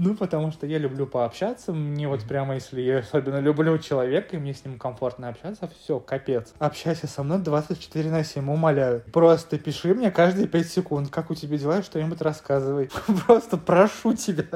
[0.03, 1.75] Ну, потому что я люблю пообщаться.
[1.75, 6.01] Мне вот прямо, если я особенно люблю человека, и мне с ним комфортно общаться, все,
[6.01, 6.55] капец.
[6.59, 9.03] Общайся со мной 24 на 7, умоляю.
[9.13, 12.89] Просто пиши мне каждые 5 секунд, как у тебя дела, что-нибудь рассказывай.
[13.27, 14.47] Просто прошу тебя.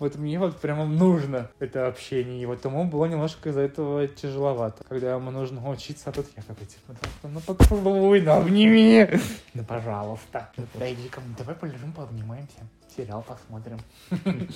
[0.00, 2.42] Вот мне вот прямо нужно это общение.
[2.42, 4.82] И вот ему было немножко из-за этого тяжеловато.
[4.88, 9.08] Когда ему нужно учиться, а тут я такой, типа, ну поцелуй, ну обними.
[9.54, 10.50] Ну, пожалуйста.
[10.56, 10.96] Мне,
[11.38, 12.66] давай полежим, пообнимаемся.
[12.96, 13.78] Сериал посмотрим.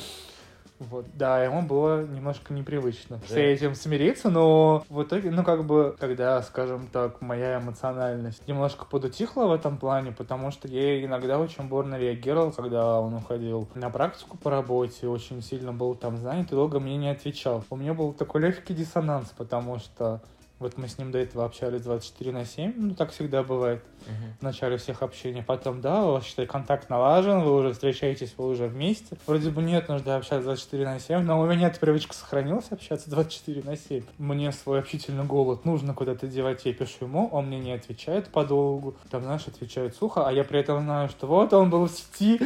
[0.78, 3.40] Вот, да, ему было немножко непривычно с Да.
[3.40, 9.46] этим смириться, но в итоге, ну, как бы, когда, скажем так, моя эмоциональность немножко подутихла
[9.46, 14.36] в этом плане, потому что я иногда очень бурно реагировал, когда он уходил на практику
[14.36, 17.64] по работе, очень сильно был там занят и долго мне не отвечал.
[17.70, 20.20] У меня был такой легкий диссонанс, потому что
[20.58, 24.36] вот мы с ним до этого общались 24 на 7, ну, так всегда бывает Мгм.
[24.40, 25.42] в начале всех общений.
[25.42, 29.16] Потом, да, у вас, считай, контакт налажен, вы уже встречаетесь, вы уже вместе.
[29.26, 33.10] Вроде бы нет нужды общаться 24 на 7, но у меня эта привычка сохранилась общаться
[33.10, 34.04] 24 на 7.
[34.18, 38.96] Мне свой общительный голод нужно куда-то девать, я пишу ему, он мне не отвечает подолгу.
[39.10, 42.40] Там, знаешь, отвечает сухо, а я при этом знаю, что вот он был в сети,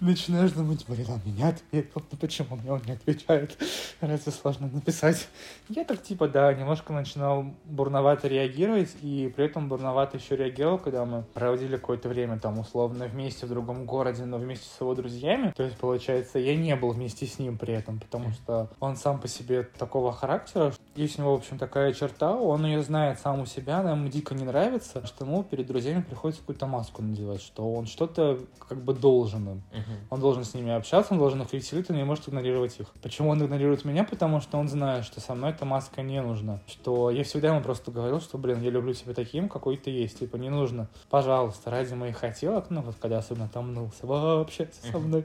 [0.00, 3.58] Начинаешь думать, блин, он мне не ответил, ну почему мне он не отвечает?
[4.00, 5.28] Разве сложно написать?
[5.68, 11.04] Я так типа, да, немножко начинал бурновато реагировать, и при этом бурновато еще реагировал, когда
[11.04, 15.52] мы проводили какое-то время там условно вместе в другом городе, но вместе с его друзьями.
[15.54, 19.20] То есть, получается, я не был вместе с ним при этом, потому что он сам
[19.20, 20.72] по себе такого характера.
[20.96, 24.08] Есть у него, в общем, такая черта, он ее знает сам у себя, она ему
[24.08, 28.82] дико не нравится, что ему перед друзьями приходится какую-то маску надевать, что он что-то как
[28.82, 29.62] бы должен им.
[29.72, 29.96] Мгм.
[30.10, 32.88] Он должен с ними общаться, он должен их веселить, он не может игнорировать их.
[33.02, 34.04] Почему он игнорирует меня?
[34.04, 36.60] Потому что он знает, что со мной эта маска не нужна.
[36.66, 40.18] Что я всегда ему просто говорил, что, блин, я люблю тебя таким, какой ты есть.
[40.18, 40.88] Типа, не нужно.
[41.08, 45.24] Пожалуйста, ради моих хотелок, ну вот когда особенно там нулся, вообще со мной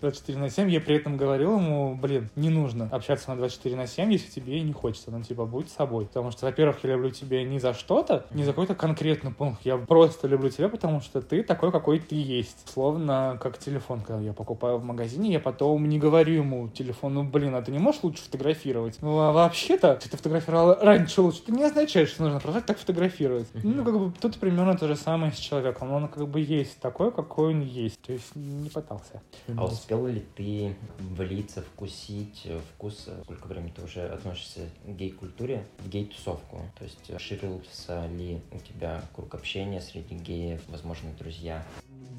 [0.00, 3.86] 24 на 7, я при этом говорил ему, блин, не нужно общаться на 24 на
[3.86, 5.10] 7, если тебе не хочется.
[5.16, 6.06] Ну, типа, будь собой.
[6.06, 9.60] Потому что, во-первых, я люблю тебя не за что-то, не за какой-то конкретный пункт.
[9.64, 12.68] Я просто люблю тебя, потому что ты такой, какой ты есть.
[12.68, 17.24] Словно как телефон, когда я покупаю в магазине, я потом не говорю ему телефон, ну,
[17.24, 18.98] блин, а ты не можешь лучше фотографировать?
[19.00, 23.48] Ну, а вообще-то, ты фотографировал раньше лучше, это не означает, что нужно продолжать так фотографировать.
[23.54, 25.92] Ну, как бы тут примерно то же самое с человеком.
[25.92, 28.00] Он как бы есть такой, какой он есть.
[28.02, 29.22] То есть не пытался.
[29.56, 35.64] А успел ли ты влиться, вкусить э, вкус, сколько времени ты уже относишься к гей-культуре,
[35.78, 36.62] в гей-тусовку?
[36.78, 41.64] То есть расширился ли у тебя круг общения среди геев, возможно, друзья?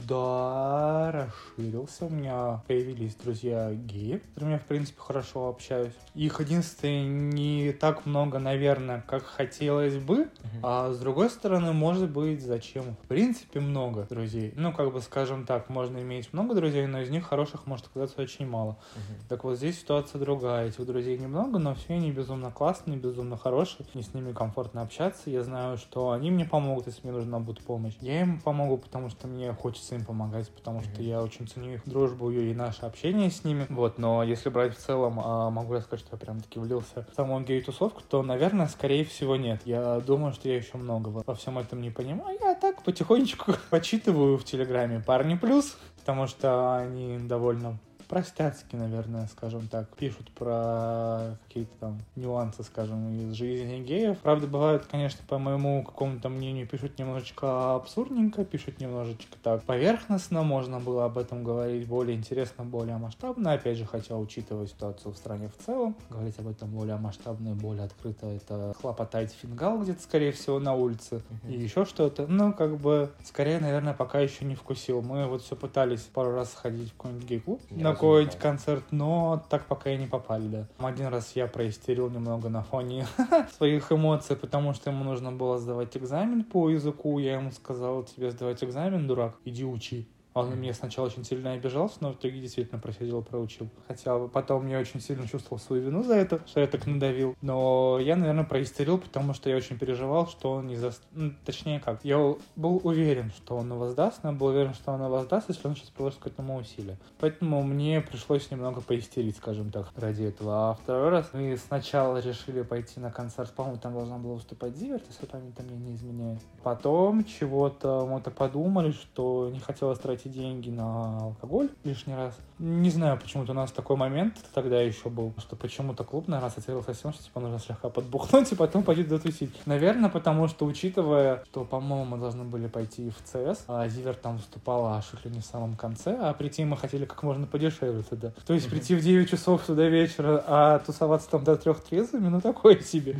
[0.07, 2.05] Да, расширился.
[2.05, 5.93] У меня появились друзья геи, с которыми я, в принципе, хорошо общаюсь.
[6.15, 10.29] Их единственное не так много, наверное, как хотелось бы.
[10.63, 12.95] А с другой стороны, может быть, зачем?
[13.03, 14.53] В принципе, много друзей.
[14.55, 18.21] Ну, как бы, скажем так, можно иметь много друзей, но из них хороших может оказаться
[18.21, 18.77] очень мало.
[18.95, 19.27] Мгм.
[19.29, 20.67] Так вот здесь ситуация другая.
[20.69, 23.85] Этих друзей немного, но все они безумно классные, безумно хорошие.
[23.93, 25.29] Мне с ними комфортно общаться.
[25.29, 27.93] Я знаю, что они мне помогут, если мне нужна будет помощь.
[28.01, 31.87] Я им помогу, потому что мне хочется им помогать, потому что я очень ценю их
[31.87, 33.67] дружбу и наше общение с ними.
[33.69, 37.05] Вот, но если брать в целом, а, могу я сказать, что я прям таки влился
[37.11, 39.61] в саму гей-тусовку, то, наверное, скорее всего нет.
[39.65, 42.37] Я думаю, что я еще много во во всем этом не понимаю.
[42.41, 47.77] Я так потихонечку почитываю в Телеграме парни плюс, потому что они довольно
[48.07, 49.87] простяцки, наверное, скажем так.
[49.95, 54.17] Пишут про какие-то там нюансы, скажем, из жизни геев.
[54.19, 60.79] Правда, бывают, конечно, по моему какому-то мнению, пишут немножечко абсурдненько, пишут немножечко так поверхностно, можно
[60.79, 63.53] было об этом говорить более интересно, более масштабно.
[63.53, 67.53] Опять же, хотя учитывая ситуацию в стране в целом, говорить об этом более масштабно и
[67.53, 72.27] более открыто, это хлопотать фингал где-то, скорее всего, на улице и еще что-то.
[72.27, 75.01] Ну, как бы, скорее, наверное, пока еще не вкусил.
[75.01, 79.65] Мы вот все пытались пару раз сходить в какой-нибудь гей-клуб, на какой-нибудь концерт, но так
[79.65, 80.67] пока и не попали, да.
[80.77, 83.07] Один раз я проистерил немного на фоне
[83.57, 87.19] своих эмоций, потому что ему нужно было сдавать экзамен по языку.
[87.19, 90.07] Я ему сказал, тебе сдавать экзамен, дурак, иди учи.
[90.37, 93.69] Он на меня сначала очень сильно обижался, но в итоге действительно просидел, проучил.
[93.87, 97.35] Хотя потом я очень сильно чувствовал свою вину за это, что я так надавил.
[97.41, 100.93] Но я, наверное, проистерил, потому что я очень переживал, что он не за...
[101.13, 102.17] Ну, точнее как, я
[102.55, 105.89] был уверен, что он воздаст, но я был уверен, что он воздаст, если он сейчас
[105.89, 106.97] приложит к этому усилия.
[107.19, 110.69] Поэтому мне пришлось немного поистерить, скажем так, ради этого.
[110.69, 115.03] А второй раз мы сначала решили пойти на концерт, по-моему, там должна была выступать Зиверт,
[115.09, 116.41] если память мне не изменяет.
[116.63, 122.37] Потом чего-то мы то подумали, что не хотелось тратить эти деньги на алкоголь лишний раз.
[122.59, 126.93] Не знаю, почему-то у нас такой момент тогда еще был, что почему-то клуб, наверное, ассоциировался
[126.93, 129.51] с тем, что типа нужно слегка подбухнуть и потом пойти дотусить.
[129.65, 134.37] Наверное, потому что, учитывая, что, по-моему, мы должны были пойти в ЦС, а Зивер там
[134.37, 138.33] выступала чуть ли не в самом конце, а прийти мы хотели как можно подешевле туда.
[138.45, 142.41] То есть прийти в 9 часов туда вечера, а тусоваться там до трех трезвыми, ну
[142.41, 143.19] такое себе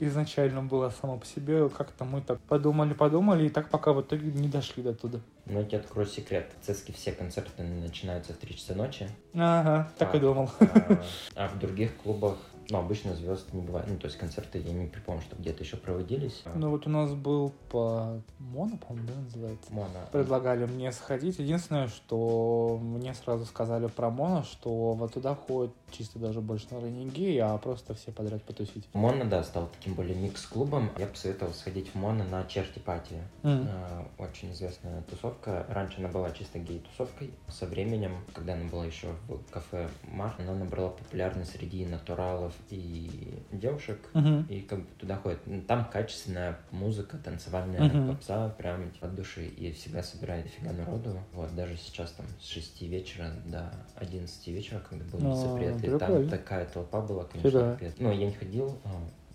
[0.00, 1.68] изначально было само по себе.
[1.68, 5.20] Как-то мы так подумали, подумали, и так пока в итоге не дошли до туда.
[5.46, 6.52] Ну, я тебе открою секрет.
[6.60, 9.08] В ЦСКе все концерты начинаются в 3 часа ночи.
[9.34, 10.50] Ага, так а, и думал.
[10.60, 11.02] А,
[11.36, 12.36] а в других клубах
[12.70, 13.86] ну, обычно звезд не бывает.
[13.88, 16.42] Ну, то есть концерты, я не припомню, что где-то еще проводились.
[16.54, 19.72] Ну, вот у нас был по Моно, по-моему, да, называется?
[19.72, 20.06] Моно.
[20.12, 21.38] Предлагали мне сходить.
[21.38, 27.04] Единственное, что мне сразу сказали про Моно, что вот туда ходят чисто даже больше, наверное,
[27.04, 28.88] не геи, а просто все подряд потусить.
[28.92, 30.90] Моно, да, стал таким более микс-клубом.
[30.98, 33.16] Я посоветовал сходить в Моно на Чертипати.
[33.42, 34.08] Mm.
[34.18, 35.66] Очень известная тусовка.
[35.68, 37.30] Раньше она была чисто гей-тусовкой.
[37.48, 43.42] Со временем, когда она была еще в кафе Мар, она набрала популярность среди натуралов и
[43.52, 44.48] девушек, uh-huh.
[44.48, 45.40] и как бы туда ходят.
[45.46, 48.08] Ну, там качественная музыка, танцевальная uh-huh.
[48.10, 51.18] попса, прям от души, и всегда собирает дофига народу.
[51.32, 55.98] Вот, даже сейчас там с 6 вечера до 11 вечера, когда был oh, запрет, и
[55.98, 57.94] там такая толпа была, конечно, капец.
[57.98, 58.90] Ну, я не ходил, а,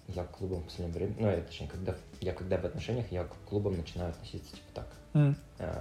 [0.08, 3.24] я к клубам в последнее время, ну, я, точнее, когда, я когда в отношениях, я
[3.24, 5.36] к клубам начинаю относиться, типа, так, mm.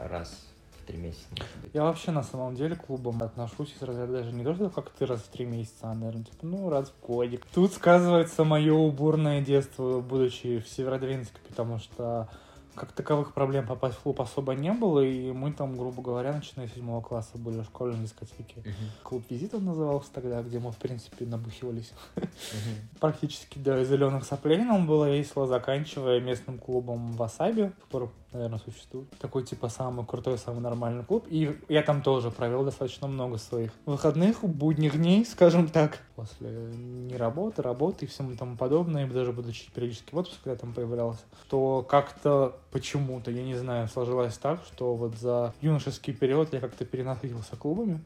[0.09, 0.47] раз
[0.87, 1.71] три месяца, может быть.
[1.75, 4.91] Я вообще на самом деле к клубам отношусь из разряда даже не то, что как
[4.91, 7.47] ты раз в три месяца, а, наверное, типа, ну, раз в годик.
[7.55, 12.29] Тут сказывается мое уборное детство, будучи в Северодвинске, потому что
[12.75, 16.69] как таковых проблем попасть в клуб особо не было, и мы там, грубо говоря, начиная
[16.69, 18.61] с седьмого класса были в школьной дискотеке.
[18.61, 18.73] Uh-huh.
[19.03, 21.93] Клуб «Визит» он назывался тогда, где мы, в принципе, набухивались.
[22.17, 22.29] Uh-huh.
[23.01, 29.09] Практически до зеленых соплей нам было весело, заканчивая местным клубом «Васаби», который, наверное, существует.
[29.19, 31.27] Такой, типа, самый крутой, самый нормальный клуб.
[31.29, 37.17] И я там тоже провел достаточно много своих выходных, будних дней, скажем так, после не
[37.17, 41.23] работы, работы и всему тому подобное, и даже будучи периодически в отпуск, когда там появлялся,
[41.49, 46.85] то как-то почему-то, я не знаю, сложилось так, что вот за юношеский период я как-то
[46.85, 48.03] перенасытился клубами.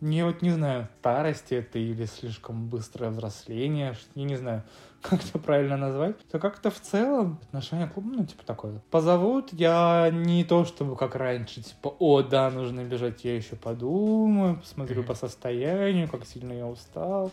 [0.00, 4.62] Не вот не знаю, старость это или слишком быстрое взросление, я не знаю,
[5.02, 8.82] как это правильно назвать, то как-то в целом отношение к клубу, ну, типа такое.
[8.90, 14.56] Позовут, я не то чтобы как раньше, типа, о, да, нужно бежать, я еще подумаю,
[14.56, 17.30] посмотрю по состоянию, как сильно я устал.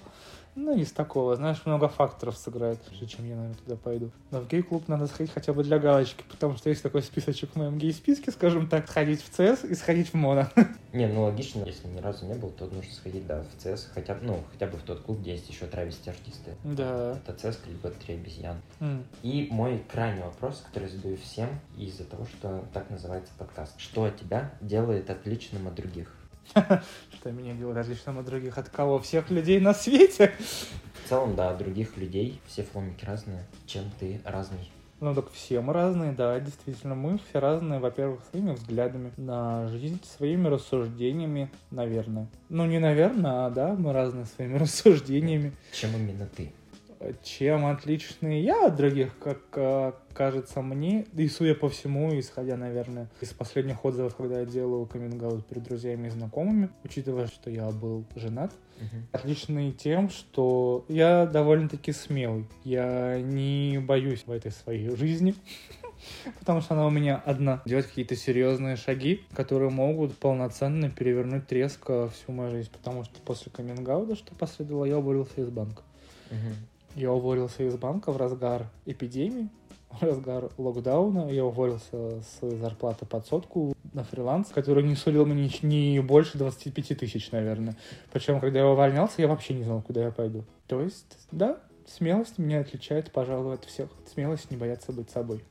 [0.56, 4.12] Ну, из такого, знаешь, много факторов сыграет, прежде чем я, наверное, туда пойду.
[4.32, 7.56] Но в гей-клуб надо сходить хотя бы для галочки, потому что есть такой списочек в
[7.56, 10.50] моем гей-списке, скажем так, сходить в ЦС и сходить в МОНО.
[10.94, 14.16] Не, ну логично, если ни разу не был, то нужно сходить, да, в ЦС, хотя,
[14.22, 16.52] ну, хотя бы в тот клуб, где есть еще травести артисты.
[16.64, 17.18] Да.
[17.26, 18.58] Это ЦС, либо Три обезьян.
[18.80, 19.04] Mm.
[19.22, 21.48] И мой крайний вопрос, который задаю всем
[21.78, 23.80] из-за того, что так называется подкаст.
[23.80, 26.14] Что тебя делает отличным от других?
[27.14, 28.58] Что меня делает отличным от других?
[28.58, 29.00] От кого?
[29.00, 30.34] Всех людей на свете?
[31.04, 32.40] В целом, да, других людей.
[32.48, 33.46] Все фломики разные.
[33.66, 34.72] Чем ты разный?
[35.04, 40.00] Ну так все мы разные, да, действительно, мы все разные, во-первых, своими взглядами на жизнь,
[40.06, 42.30] своими рассуждениями, наверное.
[42.48, 45.52] Ну не наверное, а да, мы разные своими рассуждениями.
[45.74, 46.54] Чем именно ты?
[47.24, 53.10] Чем отличный я от других, как э, кажется мне, и судя по всему, исходя, наверное,
[53.22, 58.06] из последних отзывов, когда я делал каминг перед друзьями и знакомыми, учитывая, что я был
[58.16, 59.02] женат, uh-huh.
[59.12, 62.48] отличный тем, что я довольно-таки смелый.
[62.64, 65.36] Я не боюсь в этой своей жизни
[66.40, 67.62] потому что она у меня одна.
[67.66, 73.52] Делать какие-то серьезные шаги, которые могут полноценно перевернуть резко всю мою жизнь, потому что после
[73.52, 73.88] каминг
[74.18, 75.84] что последовало, я уволился из банка.
[76.96, 79.50] Я уволился из банка в разгар эпидемии,
[79.90, 81.30] в разгар локдауна.
[81.30, 87.00] Я уволился с зарплаты под сотку на фриланс, который не сулил мне не больше 25
[87.00, 87.76] тысяч, наверное.
[88.12, 90.44] Причем, когда я увольнялся, я вообще не знал, куда я пойду.
[90.68, 93.90] То есть, да, смелость меня отличает, пожалуй, от всех.
[94.12, 95.44] Смелость не бояться быть собой.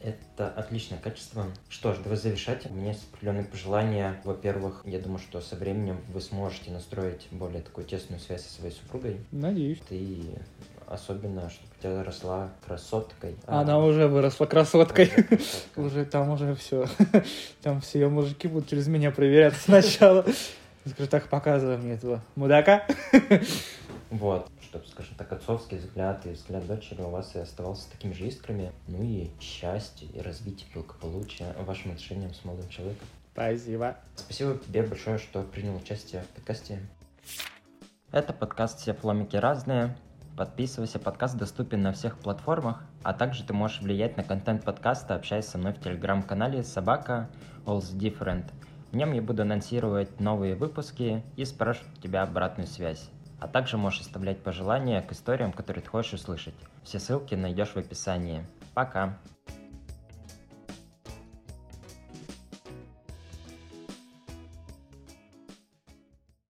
[0.00, 1.46] Это отличное качество.
[1.68, 2.66] Что ж, давай завершать.
[2.70, 4.20] У меня есть определенные пожелания.
[4.24, 8.72] Во-первых, я думаю, что со временем вы сможете настроить более такую тесную связь со своей
[8.72, 9.20] супругой.
[9.32, 9.80] Надеюсь.
[9.88, 10.20] Ты
[10.86, 13.36] особенно, чтобы у тебя росла красоткой.
[13.46, 15.12] Она а, уже выросла красоткой.
[15.76, 16.86] Уже там уже все.
[17.62, 20.24] Там все мужики будут через меня проверять сначала.
[20.86, 22.86] Скажу, так показывай мне этого мудака.
[24.10, 28.26] Вот, чтобы, скажем так, отцовский взгляд и взгляд дочери у вас и оставался такими же
[28.26, 28.72] искрами.
[28.88, 33.06] Ну и счастье, и развитие благополучия вашим отношениям с молодым человеком.
[33.32, 33.96] Спасибо.
[34.16, 36.80] Спасибо тебе большое, что принял участие в подкасте.
[38.10, 39.96] Это подкаст «Все фломики разные».
[40.36, 45.46] Подписывайся, подкаст доступен на всех платформах, а также ты можешь влиять на контент подкаста, общаясь
[45.46, 47.30] со мной в телеграм-канале «Собака
[47.64, 48.50] All's Different».
[48.90, 53.10] В нем я буду анонсировать новые выпуски и спрашивать у тебя обратную связь.
[53.44, 56.54] А также можешь оставлять пожелания к историям, которые ты хочешь услышать.
[56.82, 58.46] Все ссылки найдешь в описании.
[58.72, 59.18] Пока!